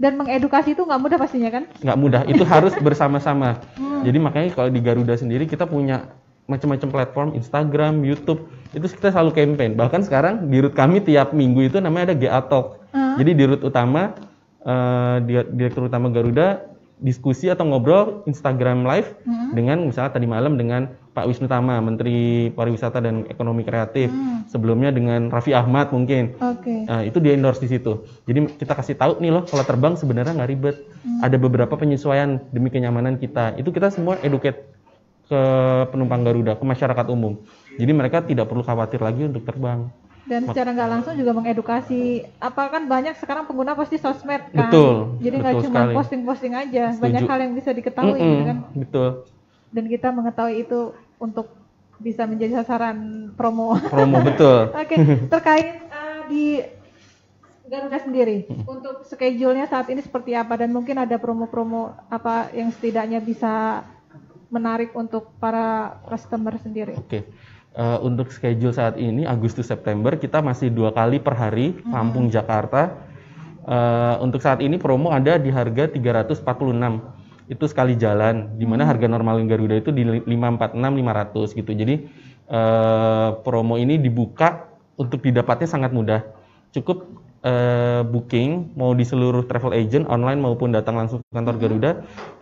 dan 0.00 0.12
mengedukasi 0.16 0.68
itu 0.72 0.82
nggak 0.88 1.00
mudah 1.04 1.18
pastinya 1.20 1.50
kan 1.52 1.64
nggak 1.84 1.98
mudah 2.00 2.22
itu 2.24 2.44
harus 2.56 2.72
bersama-sama 2.80 3.60
hmm. 3.76 4.08
jadi 4.08 4.18
makanya 4.18 4.48
kalau 4.56 4.72
di 4.72 4.80
Garuda 4.80 5.12
sendiri 5.20 5.44
kita 5.44 5.68
punya 5.68 6.08
macam-macam 6.48 6.88
platform 6.88 7.28
Instagram 7.36 8.00
YouTube 8.08 8.48
itu 8.72 8.88
kita 8.88 9.12
selalu 9.12 9.36
campaign 9.36 9.76
bahkan 9.76 10.00
sekarang 10.00 10.48
di 10.48 10.64
root 10.64 10.72
kami 10.72 11.04
tiap 11.04 11.36
minggu 11.36 11.68
itu 11.68 11.76
namanya 11.76 12.14
ada 12.14 12.16
GA 12.16 12.40
Talk 12.48 12.80
hmm. 12.96 13.20
jadi 13.20 13.30
di 13.36 13.44
root 13.44 13.62
utama 13.68 14.16
uh, 14.64 15.20
direktur 15.52 15.92
utama 15.92 16.08
Garuda 16.08 16.64
diskusi 17.04 17.52
atau 17.52 17.68
ngobrol 17.68 18.24
Instagram 18.24 18.88
live 18.88 19.12
hmm. 19.28 19.52
dengan 19.52 19.76
misalnya 19.84 20.16
tadi 20.16 20.24
malam 20.24 20.56
dengan 20.56 20.88
Pak 21.16 21.24
Wisnu 21.24 21.48
Tama 21.48 21.80
Menteri 21.80 22.52
Pariwisata 22.52 23.00
dan 23.00 23.24
Ekonomi 23.32 23.64
Kreatif. 23.64 24.12
Hmm. 24.12 24.44
sebelumnya 24.46 24.92
dengan 24.94 25.32
Raffi 25.32 25.56
Ahmad 25.56 25.90
mungkin. 25.90 26.36
Okay. 26.36 26.84
nah, 26.86 27.02
itu 27.02 27.18
di 27.18 27.32
endorse 27.32 27.64
di 27.64 27.72
situ. 27.72 28.04
Jadi 28.28 28.60
kita 28.60 28.76
kasih 28.76 28.94
tahu 28.94 29.18
nih 29.18 29.32
loh 29.32 29.42
kalau 29.48 29.64
terbang 29.64 29.96
sebenarnya 29.96 30.36
nggak 30.36 30.50
ribet. 30.52 30.76
Hmm. 31.06 31.24
ada 31.24 31.38
beberapa 31.40 31.74
penyesuaian 31.78 32.42
demi 32.52 32.68
kenyamanan 32.68 33.16
kita. 33.16 33.56
Itu 33.56 33.72
kita 33.72 33.88
semua 33.88 34.20
educate 34.20 34.76
ke 35.26 35.40
penumpang 35.90 36.22
Garuda 36.22 36.54
ke 36.54 36.64
masyarakat 36.66 37.06
umum. 37.10 37.40
Jadi 37.80 37.92
mereka 37.94 38.22
tidak 38.22 38.46
perlu 38.46 38.62
khawatir 38.62 39.00
lagi 39.02 39.26
untuk 39.26 39.42
terbang. 39.42 39.90
Dan 40.26 40.42
secara 40.50 40.74
nggak 40.74 40.90
langsung 40.90 41.14
juga 41.14 41.32
mengedukasi. 41.38 42.26
Apa 42.42 42.66
kan 42.66 42.90
banyak 42.90 43.14
sekarang 43.14 43.46
pengguna 43.46 43.78
pasti 43.78 43.94
sosmed 44.02 44.50
kan? 44.50 44.70
Betul. 44.70 45.22
Jadi 45.22 45.34
nggak 45.38 45.54
cuma 45.62 45.80
posting-posting 45.94 46.52
aja. 46.54 46.84
Setuju. 46.90 47.02
banyak 47.06 47.22
hal 47.30 47.38
yang 47.46 47.52
bisa 47.54 47.70
diketahui 47.70 48.18
mm 48.18 48.26
-mm, 48.26 48.42
kan? 48.42 48.56
Betul. 48.74 49.08
Dan 49.70 49.84
kita 49.86 50.08
mengetahui 50.10 50.66
itu 50.66 50.80
untuk 51.20 51.52
bisa 51.96 52.28
menjadi 52.28 52.60
sasaran 52.60 53.30
promo 53.34 53.76
promo 53.88 54.20
betul 54.20 54.68
oke 54.72 54.84
okay. 54.84 54.96
terkait 55.32 55.68
uh, 55.88 56.20
di 56.28 56.60
Garuda 57.66 57.98
sendiri 57.98 58.46
untuk 58.62 59.02
schedule-nya 59.10 59.66
saat 59.66 59.90
ini 59.90 59.98
seperti 59.98 60.38
apa 60.38 60.54
dan 60.54 60.70
mungkin 60.70 61.02
ada 61.02 61.18
promo-promo 61.18 61.98
apa 62.06 62.54
yang 62.54 62.70
setidaknya 62.70 63.18
bisa 63.18 63.82
menarik 64.54 64.94
untuk 64.94 65.34
para 65.42 65.98
customer 66.06 66.54
sendiri. 66.62 66.94
Oke. 66.94 67.02
Okay 67.10 67.22
uh, 67.76 67.98
untuk 68.02 68.32
schedule 68.32 68.72
saat 68.72 68.96
ini 68.96 69.28
Agustus 69.28 69.68
September 69.68 70.16
kita 70.16 70.40
masih 70.40 70.72
dua 70.72 70.90
kali 70.90 71.20
per 71.20 71.36
hari 71.36 71.76
hmm. 71.76 71.92
Lampung 71.92 72.32
Jakarta. 72.32 73.04
Uh, 73.66 74.22
untuk 74.22 74.38
saat 74.38 74.62
ini 74.62 74.78
promo 74.78 75.10
ada 75.10 75.42
di 75.42 75.50
harga 75.50 75.90
346 75.90 76.46
itu 77.46 77.64
sekali 77.70 77.94
jalan 77.94 78.58
di 78.58 78.66
mana 78.66 78.82
hmm. 78.82 78.90
harga 78.90 79.06
normal 79.06 79.42
Garuda 79.46 79.78
itu 79.78 79.94
di 79.94 80.02
546 80.02 80.74
500 80.76 81.58
gitu. 81.58 81.70
Jadi 81.72 81.94
uh, 82.50 83.38
promo 83.46 83.78
ini 83.78 84.02
dibuka 84.02 84.66
untuk 84.98 85.22
didapatnya 85.22 85.68
sangat 85.70 85.94
mudah. 85.94 86.26
Cukup 86.74 87.06
uh, 87.46 88.02
booking 88.02 88.74
mau 88.74 88.90
di 88.92 89.06
seluruh 89.06 89.46
travel 89.46 89.72
agent 89.72 90.10
online 90.10 90.42
maupun 90.42 90.74
datang 90.74 90.98
langsung 90.98 91.22
ke 91.22 91.30
kantor 91.30 91.56
Garuda 91.62 91.90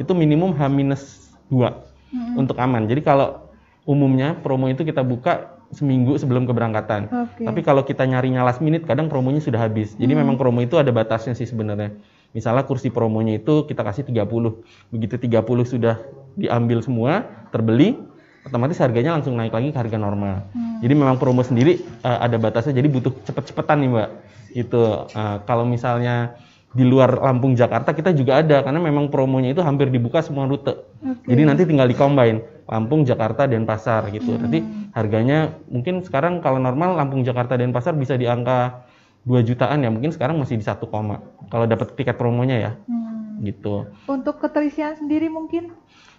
itu 0.00 0.12
minimum 0.16 0.56
H-2 0.56 1.52
hmm. 1.52 2.40
untuk 2.40 2.56
aman. 2.56 2.88
Jadi 2.88 3.04
kalau 3.04 3.44
umumnya 3.84 4.32
promo 4.40 4.72
itu 4.72 4.80
kita 4.88 5.04
buka 5.04 5.60
seminggu 5.74 6.16
sebelum 6.16 6.48
keberangkatan. 6.48 7.10
Okay. 7.10 7.44
Tapi 7.44 7.60
kalau 7.60 7.82
kita 7.82 8.06
nyarinya 8.06 8.46
last 8.46 8.62
minute, 8.62 8.86
kadang 8.86 9.10
promonya 9.10 9.42
sudah 9.42 9.60
habis. 9.60 9.92
Jadi 9.98 10.12
hmm. 10.14 10.20
memang 10.24 10.36
promo 10.40 10.62
itu 10.62 10.78
ada 10.80 10.88
batasnya 10.94 11.34
sih 11.36 11.44
sebenarnya. 11.44 11.92
Misalnya 12.34 12.66
kursi 12.66 12.90
promonya 12.90 13.38
itu 13.38 13.62
kita 13.64 13.86
kasih 13.86 14.02
30. 14.10 14.90
Begitu 14.90 15.14
30 15.22 15.38
sudah 15.64 16.02
diambil 16.34 16.82
semua, 16.82 17.22
terbeli, 17.54 17.94
otomatis 18.42 18.76
harganya 18.82 19.14
langsung 19.14 19.38
naik 19.38 19.54
lagi 19.54 19.70
ke 19.70 19.78
harga 19.78 19.96
normal. 19.96 20.44
Hmm. 20.50 20.82
Jadi 20.82 20.94
memang 20.98 21.16
promo 21.16 21.46
sendiri 21.46 21.80
uh, 22.02 22.18
ada 22.20 22.36
batasnya, 22.36 22.76
jadi 22.76 22.90
butuh 22.90 23.14
cepet-cepetan 23.24 23.80
nih 23.80 23.90
mbak. 23.94 24.10
Itu 24.50 25.08
uh, 25.08 25.36
kalau 25.46 25.64
misalnya 25.64 26.34
di 26.74 26.82
luar 26.82 27.22
Lampung 27.22 27.54
Jakarta 27.54 27.94
kita 27.94 28.10
juga 28.10 28.42
ada 28.42 28.66
karena 28.66 28.82
memang 28.82 29.06
promonya 29.06 29.54
itu 29.54 29.62
hampir 29.62 29.94
dibuka 29.94 30.20
semua 30.20 30.50
rute. 30.50 30.74
Okay. 30.98 31.32
Jadi 31.32 31.42
nanti 31.46 31.62
tinggal 31.64 31.86
dikombain 31.86 32.42
Lampung, 32.66 33.06
Jakarta, 33.06 33.46
dan 33.46 33.62
Pasar 33.62 34.10
gitu. 34.10 34.34
Hmm. 34.34 34.42
Nanti 34.44 34.58
harganya 34.92 35.54
mungkin 35.70 36.02
sekarang 36.02 36.42
kalau 36.42 36.58
normal 36.58 36.98
Lampung, 36.98 37.22
Jakarta, 37.22 37.54
dan 37.54 37.70
Pasar 37.70 37.94
bisa 37.94 38.18
di 38.18 38.26
angka 38.26 38.83
2 39.24 39.48
jutaan 39.48 39.80
ya 39.80 39.88
mungkin 39.88 40.12
sekarang 40.12 40.36
masih 40.36 40.60
di 40.60 40.64
satu 40.64 40.88
koma 40.88 41.24
kalau 41.48 41.64
dapat 41.64 41.96
tiket 41.96 42.16
promonya 42.16 42.56
ya. 42.60 42.72
Hmm. 42.88 43.40
Gitu. 43.40 43.88
Untuk 44.06 44.38
keterisian 44.40 44.94
sendiri 45.00 45.26
mungkin 45.32 45.72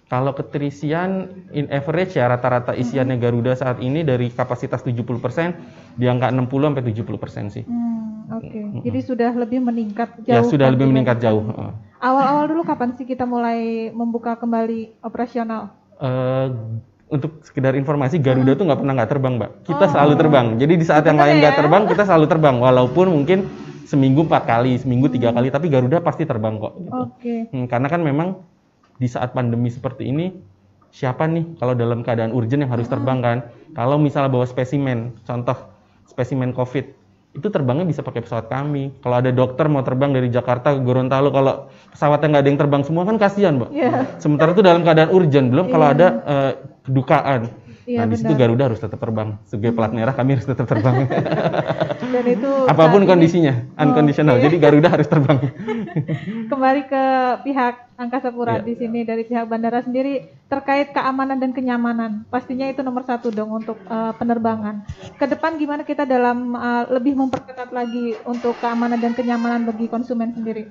kalau 0.05 0.37
keterisian 0.37 1.33
in 1.49 1.65
average 1.73 2.13
ya 2.13 2.29
rata-rata 2.29 2.77
isiannya 2.77 3.17
Garuda 3.17 3.57
saat 3.57 3.81
ini 3.81 4.05
dari 4.05 4.29
kapasitas 4.29 4.85
70% 4.85 5.01
di 5.97 6.05
angka 6.05 6.29
60 6.29 6.45
sampai 6.45 6.83
70% 6.85 7.49
sih. 7.49 7.65
Hmm, 7.65 8.29
Oke. 8.29 8.45
Okay. 8.45 8.61
Hmm. 8.61 8.81
Jadi 8.85 8.99
sudah 9.01 9.31
lebih 9.33 9.65
meningkat 9.65 10.21
ya, 10.29 10.37
jauh. 10.37 10.45
Ya 10.45 10.51
sudah 10.53 10.67
lebih 10.69 10.93
meningkat 10.93 11.17
jauh. 11.25 11.41
Awal-awal 11.97 12.53
dulu 12.53 12.61
kapan 12.61 12.93
sih 12.93 13.09
kita 13.09 13.25
mulai 13.25 13.89
membuka 13.89 14.37
kembali 14.37 15.01
operasional? 15.01 15.73
Uh, 15.97 16.53
untuk 17.05 17.45
sekedar 17.45 17.77
informasi 17.77 18.17
Garuda 18.17 18.53
hmm. 18.53 18.59
tuh 18.59 18.65
nggak 18.65 18.79
pernah 18.81 18.93
nggak 18.97 19.09
terbang, 19.13 19.33
Mbak. 19.37 19.51
Kita 19.69 19.85
oh. 19.85 19.91
selalu 19.93 20.13
terbang. 20.17 20.45
Jadi 20.57 20.73
di 20.73 20.85
saat 20.85 21.03
yang 21.05 21.19
lain 21.21 21.35
nggak 21.37 21.53
ya? 21.53 21.59
terbang, 21.61 21.83
kita 21.85 22.03
selalu 22.03 22.25
terbang. 22.25 22.55
Walaupun 22.57 23.05
mungkin 23.13 23.39
seminggu 23.85 24.25
empat 24.25 24.43
kali, 24.49 24.81
seminggu 24.81 25.13
tiga 25.13 25.29
kali, 25.29 25.53
tapi 25.53 25.69
Garuda 25.69 26.01
pasti 26.01 26.25
terbang 26.25 26.57
kok. 26.57 26.73
Gitu. 26.81 26.91
Oke. 26.97 27.35
Hmm, 27.53 27.65
karena 27.69 27.87
kan 27.87 28.01
memang 28.01 28.41
di 28.97 29.05
saat 29.05 29.37
pandemi 29.37 29.69
seperti 29.69 30.09
ini, 30.09 30.33
siapa 30.89 31.29
nih 31.29 31.61
kalau 31.61 31.77
dalam 31.77 32.01
keadaan 32.01 32.33
urgent 32.33 32.65
yang 32.65 32.73
harus 32.73 32.89
terbang 32.89 33.21
kan? 33.21 33.37
Kalau 33.77 34.01
misalnya 34.01 34.33
bawa 34.33 34.49
spesimen, 34.49 35.13
contoh 35.29 35.55
spesimen 36.09 36.57
COVID, 36.57 36.85
itu 37.35 37.47
terbangnya 37.51 37.85
bisa 37.85 38.01
pakai 38.01 38.25
pesawat 38.25 38.49
kami. 38.49 38.97
Kalau 39.03 39.21
ada 39.21 39.29
dokter 39.29 39.67
mau 39.67 39.85
terbang 39.85 40.09
dari 40.09 40.31
Jakarta 40.33 40.73
ke 40.73 40.81
Gorontalo, 40.81 41.29
kalau 41.29 41.69
pesawatnya 41.93 42.27
nggak 42.33 42.41
ada 42.41 42.49
yang 42.49 42.59
terbang 42.65 42.81
semua 42.81 43.03
kan 43.05 43.19
kasihan, 43.21 43.53
Mbak. 43.61 43.69
Iya. 43.75 43.91
Sementara 44.17 44.49
itu 44.55 44.63
dalam 44.65 44.81
keadaan 44.81 45.11
urgent, 45.13 45.47
belum 45.51 45.67
kalau 45.69 45.87
ada 45.91 46.07
eh, 46.25 46.51
kedukaan. 46.85 47.49
Iya, 47.85 48.01
nah, 48.01 48.09
di 48.09 48.17
situ. 48.17 48.33
Garuda 48.33 48.65
harus 48.65 48.81
tetap 48.81 48.97
terbang. 48.97 49.37
Sebagai 49.45 49.77
plat 49.77 49.93
merah 49.93 50.09
kami 50.09 50.33
harus 50.33 50.47
tetap 50.49 50.65
terbang. 50.65 51.05
Dan 52.15 52.25
itu 52.25 52.49
Apa 52.65 52.89
pun 52.89 53.05
ini 53.05 53.09
kondisinya, 53.09 53.53
unconditional. 53.77 54.41
oke. 54.41 54.45
Jadi 54.49 54.57
Garuda 54.57 54.89
harus 54.89 55.05
terbang. 55.05 55.37
kembali 56.51 56.81
ke 56.89 57.03
pihak 57.45 57.75
Angkasa 57.95 58.33
Pura 58.33 58.57
Iya. 58.57 58.65
di 58.65 58.73
sini 58.75 59.05
dari 59.05 59.23
pihak 59.23 59.45
bandara 59.45 59.85
sendiri 59.85 60.25
terkait 60.49 60.91
keamanan 60.91 61.37
dan 61.37 61.53
kenyamanan. 61.53 62.25
Pastinya 62.27 62.65
itu 62.65 62.81
nomor 62.81 63.05
satu 63.05 63.29
dong 63.29 63.53
untuk 63.53 63.77
eh, 63.85 64.13
penerbangan. 64.17 64.81
Ke 65.15 65.29
depan 65.29 65.55
gimana 65.55 65.85
kita 65.85 66.03
dalam 66.03 66.57
eh, 66.57 66.83
lebih 66.89 67.13
memperketat 67.13 67.69
lagi 67.69 68.17
untuk 68.25 68.57
keamanan 68.57 68.97
dan 68.97 69.13
kenyamanan 69.13 69.61
bagi 69.63 69.85
konsumen 69.87 70.33
sendiri? 70.33 70.67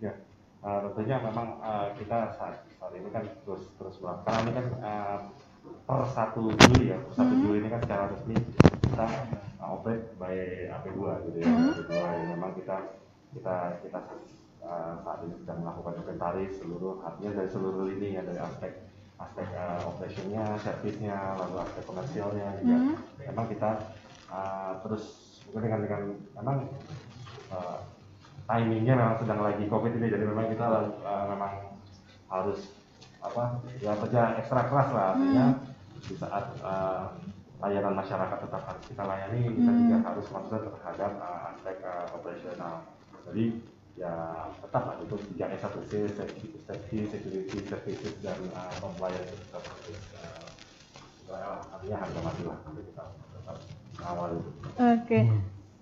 Ya, 0.00 0.16
eh, 0.64 0.78
tentunya 0.96 1.20
memang 1.20 1.60
eh, 1.60 1.86
kita 2.00 2.18
saat, 2.34 2.64
saat 2.78 2.92
ini 2.94 3.08
kan 3.10 3.24
terus 3.44 3.62
terus 3.76 3.96
melakukan 4.00 4.24
karena 4.24 4.40
ini 4.42 4.52
kan 4.54 4.66
eh, 4.80 5.18
per 5.84 6.00
1 6.04 6.36
Juli 6.36 6.84
ya, 6.92 6.98
per 7.00 7.12
1 7.16 7.42
Juli 7.44 7.56
ini 7.60 7.68
kan 7.68 7.80
secara 7.84 8.04
resmi 8.12 8.36
kita 8.88 9.06
uh, 9.60 9.68
operate 9.76 10.04
by 10.16 10.36
AP2 10.80 11.00
gitu 11.28 11.38
ya, 11.44 11.48
AP2 11.48 11.92
yang 11.92 12.28
memang 12.36 12.52
kita 12.56 12.76
kita 13.36 13.56
kita 13.84 13.98
eh, 14.64 14.92
saat 15.04 15.18
ini 15.24 15.34
sedang 15.44 15.58
melakukan 15.60 16.00
inventaris 16.00 16.52
seluruh 16.56 17.04
artinya 17.04 17.42
dari 17.42 17.50
seluruh 17.52 17.84
lini 17.84 18.16
ya 18.16 18.22
dari 18.24 18.40
aspek 18.40 18.72
aspek 19.18 19.46
eh, 19.50 19.80
operationnya, 19.84 20.44
servisnya, 20.62 21.16
lalu 21.36 21.56
aspek 21.60 21.82
komersialnya 21.84 22.48
juga 22.62 22.76
memang 23.20 23.46
kita 23.52 23.70
eh, 24.32 24.72
terus 24.86 25.04
mungkin 25.52 25.60
dengan 25.68 25.80
dengan 25.84 26.02
memang 26.40 26.58
eh, 27.52 27.78
timingnya 28.48 28.94
memang 28.96 29.16
sedang 29.20 29.40
lagi 29.44 29.64
covid 29.68 29.92
ini 29.92 30.06
jadi 30.08 30.24
memang 30.24 30.46
kita 30.48 30.66
eh, 31.04 31.24
memang 31.28 31.52
harus 32.28 32.60
apa 33.18 33.58
ya 33.82 33.92
kerja 33.98 34.20
ekstra 34.38 34.62
keras 34.70 34.88
lah 34.94 35.06
artinya 35.16 35.46
di 35.98 36.14
saat 36.14 36.44
eh, 36.62 37.04
layanan 37.58 37.94
masyarakat 37.98 38.38
tetap 38.46 38.62
harus 38.62 38.84
kita 38.86 39.02
layani 39.02 39.42
kita 39.50 39.70
juga 39.74 39.96
harus 40.06 40.26
concern 40.30 40.62
terhadap 40.70 41.12
eh, 41.18 41.50
aspek 41.50 41.76
eh, 41.82 42.06
operasional. 42.14 42.74
Jadi 43.26 43.44
ya 43.98 44.14
tetap 44.62 44.82
lah 44.86 44.96
itu 45.02 45.16
3 45.34 45.58
S 45.58 45.62
1 45.66 45.90
C 45.90 45.92
safety, 46.62 46.98
security 47.10 47.58
services 47.66 48.14
dan 48.22 48.38
eh, 48.38 48.72
compliance 48.78 49.34
tetap 49.34 49.62
harus 49.66 49.98
eh, 50.22 50.46
ya, 51.34 51.58
artinya 51.74 51.96
harga 51.98 52.20
mati 52.22 52.42
lah 52.46 52.58
kita 52.62 53.04
tetap 53.10 53.56
itu 53.58 54.50
Oke. 54.78 55.20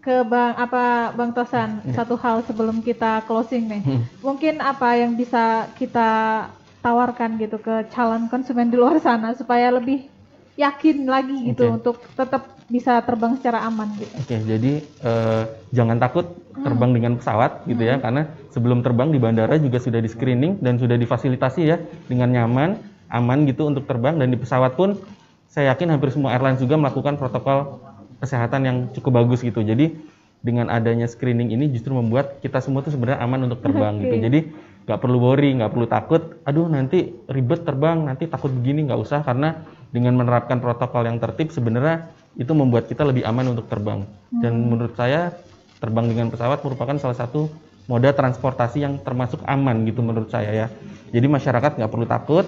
Ke 0.07 0.23
Bang 0.23 0.55
apa 0.55 1.11
Bang 1.19 1.35
Tosan, 1.35 1.83
satu 1.91 2.15
hal 2.15 2.47
sebelum 2.47 2.79
kita 2.79 3.27
closing 3.27 3.67
nih. 3.67 3.83
Mungkin 4.23 4.63
apa 4.63 4.95
yang 4.95 5.19
bisa 5.19 5.67
kita 5.75 6.47
tawarkan 6.79 7.35
gitu 7.43 7.59
ke 7.59 7.91
calon 7.91 8.31
konsumen 8.31 8.71
di 8.71 8.79
luar 8.79 9.03
sana 9.03 9.35
supaya 9.35 9.75
lebih 9.75 10.07
yakin 10.55 11.11
lagi 11.11 11.51
gitu 11.51 11.67
Oke. 11.67 11.75
untuk 11.83 11.97
tetap 12.15 12.55
bisa 12.71 13.03
terbang 13.03 13.35
secara 13.35 13.67
aman 13.67 13.91
gitu. 13.99 14.15
Oke, 14.15 14.37
jadi 14.47 14.73
eh, 14.83 15.43
jangan 15.75 15.99
takut 15.99 16.39
terbang 16.55 16.91
dengan 16.95 17.13
pesawat 17.19 17.67
gitu 17.67 17.83
ya, 17.83 17.99
karena 17.99 18.31
sebelum 18.55 18.87
terbang 18.87 19.11
di 19.11 19.19
bandara 19.19 19.59
juga 19.59 19.83
sudah 19.83 19.99
di 19.99 20.07
screening 20.07 20.63
dan 20.63 20.79
sudah 20.79 20.95
difasilitasi 20.95 21.63
ya 21.67 21.83
dengan 22.07 22.31
nyaman, 22.31 22.79
aman 23.11 23.39
gitu 23.47 23.67
untuk 23.67 23.91
terbang 23.91 24.19
dan 24.23 24.31
di 24.31 24.39
pesawat 24.39 24.79
pun 24.79 24.99
saya 25.47 25.75
yakin 25.75 25.95
hampir 25.95 26.11
semua 26.11 26.35
airlines 26.35 26.59
juga 26.59 26.75
melakukan 26.79 27.19
protokol 27.19 27.86
kesehatan 28.21 28.61
yang 28.65 28.77
cukup 28.93 29.25
bagus 29.25 29.45
gitu. 29.45 29.61
Jadi 29.63 29.97
dengan 30.45 30.71
adanya 30.71 31.11
screening 31.11 31.51
ini 31.51 31.73
justru 31.73 31.97
membuat 31.97 32.39
kita 32.45 32.63
semua 32.63 32.85
tuh 32.85 32.95
sebenarnya 32.95 33.19
aman 33.25 33.51
untuk 33.51 33.65
terbang 33.65 33.99
gitu. 34.03 34.15
Oke. 34.17 34.25
Jadi 34.25 34.41
nggak 34.87 34.99
perlu 35.03 35.19
worry, 35.19 35.51
nggak 35.59 35.73
perlu 35.75 35.87
takut. 35.91 36.23
Aduh 36.47 36.71
nanti 36.71 37.11
ribet 37.27 37.67
terbang, 37.67 38.07
nanti 38.07 38.31
takut 38.31 38.53
begini 38.55 38.87
nggak 38.87 39.01
usah 39.01 39.21
karena 39.27 39.67
dengan 39.91 40.15
menerapkan 40.19 40.63
protokol 40.63 41.07
yang 41.07 41.19
tertib 41.19 41.51
sebenarnya 41.51 42.11
itu 42.37 42.53
membuat 42.53 42.87
kita 42.87 43.03
lebih 43.03 43.27
aman 43.27 43.57
untuk 43.57 43.67
terbang. 43.67 44.05
Dan 44.31 44.69
menurut 44.69 44.95
saya 44.95 45.33
terbang 45.81 46.07
dengan 46.07 46.29
pesawat 46.29 46.63
merupakan 46.63 46.97
salah 47.01 47.17
satu 47.17 47.49
moda 47.87 48.11
transportasi 48.11 48.83
yang 48.83 48.99
termasuk 49.01 49.41
aman 49.47 49.87
gitu 49.89 50.03
menurut 50.03 50.31
saya 50.31 50.51
ya. 50.53 50.67
Jadi 51.11 51.27
masyarakat 51.27 51.81
nggak 51.81 51.91
perlu 51.91 52.07
takut. 52.07 52.45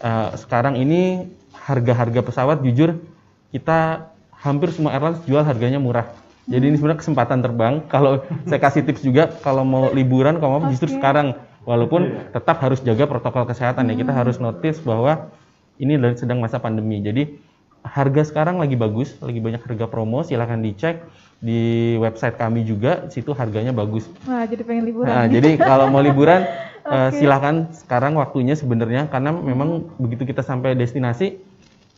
Eh, 0.00 0.28
sekarang 0.40 0.80
ini 0.80 1.28
harga-harga 1.52 2.20
pesawat 2.24 2.64
jujur 2.64 2.96
kita 3.52 4.10
hampir 4.40 4.72
semua 4.72 4.96
airlines 4.96 5.20
jual 5.28 5.44
harganya 5.44 5.76
murah. 5.76 6.08
Jadi 6.50 6.72
ini 6.72 6.76
sebenarnya 6.80 7.00
kesempatan 7.04 7.38
terbang. 7.44 7.84
Kalau 7.92 8.24
saya 8.48 8.60
kasih 8.60 8.82
tips 8.82 9.04
juga 9.04 9.30
kalau 9.44 9.62
mau 9.62 9.92
liburan 9.92 10.40
kalau 10.42 10.58
mau 10.58 10.68
justru 10.72 10.90
Oke. 10.90 10.96
sekarang 10.98 11.36
walaupun 11.62 12.26
tetap 12.32 12.58
harus 12.58 12.80
jaga 12.82 13.06
protokol 13.06 13.46
kesehatan 13.46 13.86
ya. 13.86 13.94
Kita 13.94 14.10
harus 14.10 14.40
notice 14.42 14.80
bahwa 14.82 15.30
ini 15.78 15.94
lagi- 16.00 16.18
sedang 16.18 16.42
masa 16.42 16.58
pandemi. 16.58 16.98
Jadi 16.98 17.38
harga 17.80 18.26
sekarang 18.26 18.58
lagi 18.58 18.74
bagus, 18.74 19.14
lagi 19.22 19.38
banyak 19.38 19.62
harga 19.62 19.86
promo. 19.86 20.26
Silahkan 20.26 20.58
dicek 20.58 21.04
di 21.38 21.94
website 22.00 22.34
kami 22.34 22.66
juga. 22.66 23.06
Situ 23.12 23.30
harganya 23.36 23.70
bagus. 23.70 24.08
Wah, 24.26 24.42
jadi 24.48 24.64
pengen 24.66 24.90
liburan. 24.90 25.06
Nah, 25.06 25.24
jadi 25.30 25.54
kalau 25.54 25.86
mau 25.86 26.02
liburan 26.02 26.42
eh, 26.96 27.10
silahkan 27.14 27.70
sekarang 27.76 28.18
waktunya 28.18 28.58
sebenarnya 28.58 29.06
karena 29.06 29.30
memang 29.30 29.86
begitu 30.02 30.26
kita 30.26 30.42
sampai 30.42 30.74
destinasi 30.74 31.38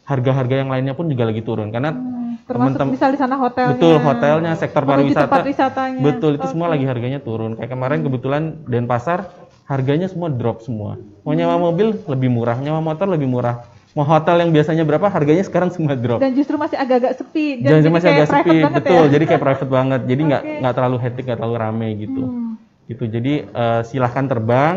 harga-harga 0.05 0.61
yang 0.61 0.68
lainnya 0.68 0.92
pun 0.92 1.07
juga 1.07 1.31
lagi 1.31 1.40
turun 1.40 1.70
karena 1.70 1.94
Hmm, 1.94 2.21
termasuk 2.44 2.74
teman-teman- 2.74 2.92
misal 2.92 3.09
di 3.09 3.18
sana 3.18 3.35
hotelnya. 3.37 3.74
betul 3.74 3.96
hotelnya 3.98 4.52
sektor 4.55 4.83
menuju 4.83 5.14
pariwisata 5.24 5.81
betul 5.98 6.31
itu 6.35 6.46
semua 6.46 6.66
Oke. 6.66 6.72
lagi 6.72 6.85
harganya 6.85 7.18
turun 7.18 7.52
kayak 7.55 7.70
kemarin 7.70 8.00
kebetulan 8.00 8.42
Denpasar 8.64 9.31
harganya 9.64 10.07
semua 10.07 10.28
drop 10.28 10.61
semua 10.61 10.94
mau 11.20 11.33
nyewa 11.33 11.55
Hmm. 11.55 11.64
mobil 11.64 11.87
lebih 12.05 12.28
murah 12.28 12.57
nyewa 12.57 12.81
motor 12.81 13.07
lebih 13.07 13.26
murah 13.26 13.62
mau 13.92 14.02
hotel 14.02 14.40
yang 14.40 14.50
biasanya 14.50 14.83
berapa 14.83 15.05
harganya 15.07 15.42
sekarang 15.42 15.68
semua 15.68 15.92
drop 15.94 16.16
Dan 16.16 16.33
justru 16.33 16.57
masih 16.57 16.74
agak-agak 16.74 17.12
sepi. 17.14 17.61
Dan 17.61 17.70
jadi 17.78 17.88
masih 17.90 18.09
kayak 18.09 18.18
agak 18.18 18.28
sepi 18.33 18.57
betul 18.72 19.02
ya. 19.02 19.11
jadi 19.11 19.24
kayak 19.26 19.42
private 19.42 19.70
banget 19.70 20.00
jadi 20.02 20.22
nggak 20.24 20.42
Oke. 20.42 20.55
nggak 20.59 20.74
terlalu 20.74 20.96
hectic 20.98 21.22
nggak 21.24 21.38
terlalu 21.38 21.57
rame 21.59 21.88
gitu 21.96 22.22
Hmm. 22.22 22.52
gitu 22.85 23.05
jadi 23.07 23.33
eh, 23.46 23.81
silahkan 23.85 24.24
terbang 24.26 24.76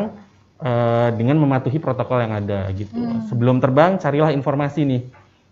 eh, 0.58 1.10
dengan 1.12 1.36
mematuhi 1.38 1.78
protokol 1.78 2.22
yang 2.22 2.34
ada 2.34 2.68
gitu 2.72 2.96
Hmm. 2.96 3.24
sebelum 3.26 3.58
terbang 3.58 3.96
carilah 3.98 4.30
informasi 4.30 4.84
nih 4.84 5.02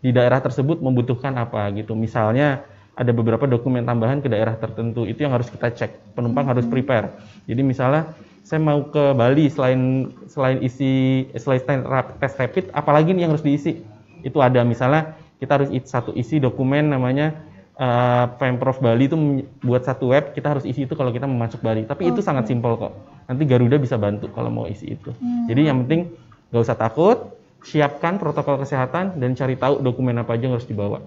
di 0.04 0.12
daerah 0.12 0.44
tersebut 0.44 0.84
membutuhkan 0.84 1.32
apa 1.40 1.72
gitu. 1.72 1.96
Misalnya 1.96 2.68
ada 2.94 3.10
beberapa 3.16 3.48
dokumen 3.48 3.88
tambahan 3.88 4.20
ke 4.20 4.28
daerah 4.28 4.54
tertentu 4.60 5.08
itu 5.08 5.24
yang 5.24 5.32
harus 5.34 5.48
kita 5.48 5.72
cek. 5.72 6.14
Penumpang 6.14 6.46
harus 6.46 6.68
Hmm. 6.68 6.74
prepare. 6.76 7.08
Jadi 7.48 7.62
misalnya 7.64 8.12
saya 8.44 8.60
mau 8.60 8.84
ke 8.92 9.16
Bali 9.16 9.48
selain 9.48 10.12
selain 10.28 10.60
isi 10.60 11.24
selain 11.40 11.64
tes 11.64 11.80
rap- 11.88 12.20
tes 12.20 12.36
rapid 12.36 12.70
apalagi 12.76 13.16
nih 13.16 13.26
yang 13.26 13.32
harus 13.34 13.42
diisi? 13.42 13.80
Itu 14.22 14.44
ada. 14.44 14.62
Misalnya 14.68 15.16
kita 15.40 15.64
harus 15.64 15.70
isi 15.72 15.88
satu 15.88 16.12
isi 16.14 16.38
dokumen 16.38 16.92
namanya 16.92 17.34
eh, 17.74 18.26
Pemprov 18.38 18.78
Bali 18.78 19.10
itu 19.10 19.18
buat 19.66 19.82
satu 19.82 20.14
web 20.14 20.36
kita 20.38 20.54
harus 20.54 20.68
isi 20.68 20.86
itu 20.86 20.94
kalau 20.94 21.10
kita 21.10 21.26
mau 21.26 21.40
masuk 21.48 21.64
Bali. 21.64 21.88
Tapi 21.88 22.12
itu 22.14 22.20
sangat 22.22 22.46
simpel 22.46 22.76
kok. 22.78 22.94
Nanti 23.26 23.48
Garuda 23.48 23.80
bisa 23.80 23.96
bantu 23.98 24.28
kalau 24.30 24.52
mau 24.52 24.68
isi 24.70 24.94
itu. 24.94 25.10
Jadi 25.50 25.66
yang 25.66 25.88
penting 25.88 26.14
nggak 26.54 26.62
usah 26.62 26.78
takut 26.78 27.33
siapkan 27.64 28.20
protokol 28.20 28.60
kesehatan 28.60 29.18
dan 29.18 29.34
cari 29.34 29.56
tahu 29.56 29.80
dokumen 29.80 30.20
apa 30.20 30.36
aja 30.36 30.46
yang 30.46 30.56
harus 30.56 30.68
dibawa 30.68 31.00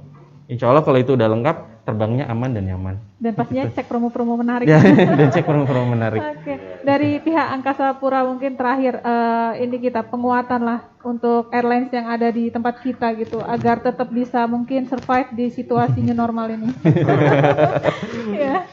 Insya 0.47 0.71
Allah 0.71 0.87
kalau 0.87 0.95
itu 0.95 1.19
udah 1.19 1.27
lengkap 1.27 1.83
terbangnya 1.83 2.31
aman 2.31 2.55
dan 2.55 2.66
nyaman 2.66 2.95
Dan 3.19 3.35
pastinya 3.35 3.66
cek 3.66 3.87
promo-promo 3.87 4.38
menarik. 4.38 4.66
ya 4.66 4.79
dan 5.19 5.29
cek 5.31 5.42
promo-promo 5.42 5.90
menarik 5.90 6.23
Oke, 6.23 6.55
dari 6.87 7.19
pihak 7.19 7.47
Angkasa 7.51 7.99
Pura 7.99 8.23
mungkin 8.23 8.55
terakhir 8.55 9.03
eh, 9.03 9.66
ini 9.66 9.77
kita 9.83 10.07
penguatan 10.07 10.62
lah 10.62 10.87
untuk 11.03 11.51
airlines 11.51 11.91
yang 11.91 12.07
ada 12.07 12.30
di 12.30 12.47
tempat 12.51 12.78
kita 12.78 13.11
gitu 13.18 13.43
agar 13.43 13.83
tetap 13.83 14.07
bisa 14.07 14.47
mungkin 14.47 14.87
survive 14.87 15.35
di 15.35 15.51
situasi 15.51 15.99
new 15.99 16.14
normal 16.14 16.47
ini. 16.51 16.70
ya. 18.47 18.66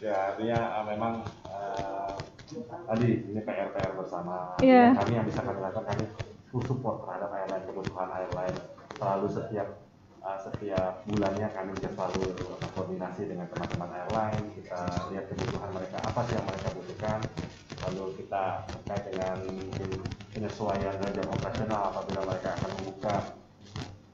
ya 0.00 0.14
artinya 0.32 0.58
uh, 0.80 0.84
memang 0.84 1.12
uh, 1.48 2.12
tadi 2.88 3.24
ini 3.24 3.40
PR 3.40 3.72
PR 3.72 3.92
bersama 3.96 4.56
Iya. 4.60 4.92
yang 4.92 5.00
kami 5.00 5.12
yang 5.16 5.26
bisa 5.28 5.40
kami 5.40 5.60
lakukan 5.60 5.84
kami 5.88 6.04
support 6.62 7.02
terhadap 7.02 7.30
airline 7.34 7.64
kebutuhan 7.66 8.08
airline 8.14 8.56
selalu 8.94 9.26
setiap 9.26 9.68
uh, 10.22 10.38
setiap 10.38 11.02
bulannya 11.10 11.48
kami 11.50 11.70
juga 11.78 11.90
selalu 11.98 12.22
koordinasi 12.72 13.22
dengan 13.26 13.46
teman-teman 13.50 13.90
airline 14.04 14.44
kita 14.54 14.80
lihat 15.10 15.24
kebutuhan 15.34 15.70
mereka 15.74 15.98
apa 16.00 16.20
sih 16.26 16.34
yang 16.38 16.46
mereka 16.46 16.68
butuhkan 16.72 17.18
lalu 17.84 18.04
kita 18.16 18.44
terkait 18.64 19.04
dengan 19.12 19.36
mungkin 19.44 19.88
penyesuaian 20.32 20.94
jam 20.98 21.26
operasional 21.28 21.82
apabila 21.92 22.20
mereka 22.32 22.48
akan 22.56 22.70
membuka 22.80 23.14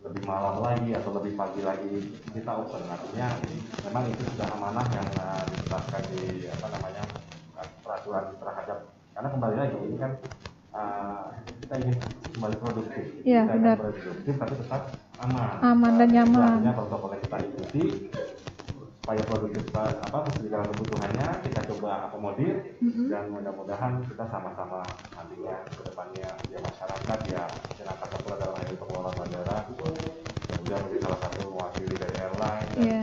lebih 0.00 0.22
malam 0.24 0.56
lagi 0.64 0.90
atau 0.96 1.10
lebih 1.12 1.36
pagi 1.36 1.60
lagi 1.60 1.94
kita 2.32 2.50
open 2.50 2.82
artinya 2.88 3.28
memang 3.86 4.04
itu 4.08 4.22
sudah 4.32 4.48
amanah 4.56 4.86
yang 4.96 5.08
uh, 5.20 5.44
ditetapkan 5.44 6.02
di 6.08 6.48
apa 6.48 6.66
namanya 6.72 7.04
uh, 7.60 7.68
peraturan 7.84 8.32
terhadap 8.40 8.78
karena 9.12 9.28
kembali 9.28 9.56
lagi 9.60 9.76
ini 9.76 9.96
kan 10.00 10.12
uh, 10.72 11.36
kita 11.62 11.74
ingin 11.84 11.96
kembali 12.30 12.56
produktif 12.58 13.04
Iya, 13.22 13.40
kita 13.44 13.54
benar. 13.56 13.76
produktif 13.78 14.34
tapi 14.36 14.54
tetap 14.56 14.82
aman 15.20 15.48
Aman 15.60 15.92
dan 15.96 16.08
nyaman. 16.10 16.50
artinya 16.56 16.72
protokol 16.74 17.10
yang 17.12 17.22
kita 17.22 17.36
ikuti 17.42 17.84
supaya 19.00 19.22
produktif 19.24 19.64
apa 19.74 20.18
segala 20.38 20.64
kebutuhannya 20.70 21.28
kita 21.42 21.60
coba 21.66 21.88
akomodir 22.06 22.54
dan 23.08 23.24
mudah-mudahan 23.28 23.92
kita 24.04 24.24
sama-sama 24.28 24.84
nantinya 25.10 25.56
ke 25.66 25.82
depannya 25.82 26.30
ya 26.46 26.58
masyarakat 26.60 27.18
ya 27.26 27.42
masyarakat 27.48 28.08
pula 28.20 28.36
dalam 28.38 28.54
hal 28.54 28.66
ini 28.66 28.76
pengelola 28.76 29.10
bandara 29.12 29.56
kemudian 29.66 30.78
menjadi 30.78 31.00
salah 31.00 31.18
satu 31.18 31.38
mewakili 31.48 31.94
dari 31.96 32.14
airline 32.18 32.68
dan 32.70 32.82
Iya. 32.86 33.02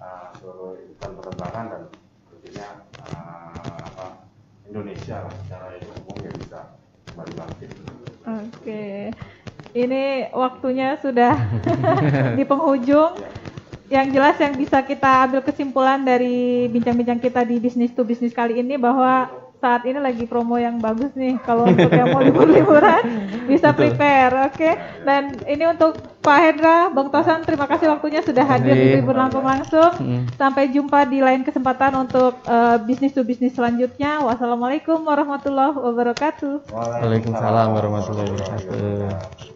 uh, 0.00 0.26
seluruh 0.34 0.72
insan 0.80 1.10
penerbangan 1.12 1.64
dan 1.70 1.82
tentunya 2.26 2.68
uh, 3.04 3.78
apa 3.84 4.06
Indonesia 4.64 5.16
lah 5.22 5.34
secara 5.44 5.66
umum 5.76 6.16
ya 6.18 6.30
bisa 6.34 6.60
kembali 7.06 7.32
bangkit. 7.36 7.70
Oke. 8.64 9.12
Ini 9.76 10.32
waktunya 10.32 10.96
sudah 11.04 11.36
di 12.40 12.48
penghujung. 12.48 13.20
Yang 13.92 14.06
jelas 14.16 14.36
yang 14.40 14.56
bisa 14.56 14.80
kita 14.80 15.28
ambil 15.28 15.44
kesimpulan 15.44 16.00
dari 16.00 16.64
bincang-bincang 16.72 17.20
kita 17.20 17.44
di 17.44 17.60
bisnis 17.60 17.92
to 17.92 18.00
bisnis 18.00 18.32
kali 18.32 18.64
ini 18.64 18.80
bahwa 18.80 19.28
saat 19.64 19.88
ini 19.88 19.96
lagi 19.96 20.28
promo 20.28 20.60
yang 20.60 20.76
bagus 20.76 21.16
nih 21.16 21.40
kalau 21.40 21.64
untuk 21.64 21.88
yang 21.88 22.12
mau 22.12 22.20
libur-liburan 22.20 23.00
bisa 23.50 23.72
prepare, 23.72 24.52
oke? 24.52 24.70
Dan 25.08 25.40
ini 25.48 25.64
untuk 25.64 25.96
Pak 26.20 26.38
Hendra, 26.40 26.92
Bang 26.92 27.08
Tosan, 27.08 27.44
terima 27.48 27.64
kasih 27.64 27.88
waktunya 27.88 28.20
sudah 28.20 28.44
hadir 28.44 28.76
di 28.76 29.00
libur 29.00 29.16
langsung 29.16 29.44
langsung. 29.44 29.92
Mm. 30.00 30.36
Sampai 30.36 30.68
jumpa 30.68 31.08
di 31.08 31.24
lain 31.24 31.44
kesempatan 31.48 31.96
untuk 31.96 32.44
eh, 32.44 32.76
bisnis 32.84 33.16
to 33.16 33.24
bisnis 33.24 33.56
selanjutnya. 33.56 34.20
Wassalamualaikum 34.20 35.00
warahmatullahi 35.00 35.76
wabarakatuh. 35.80 36.68
Waalaikumsalam 36.68 37.72
warahmatullahi 37.72 38.28
wabarakatuh. 38.36 39.53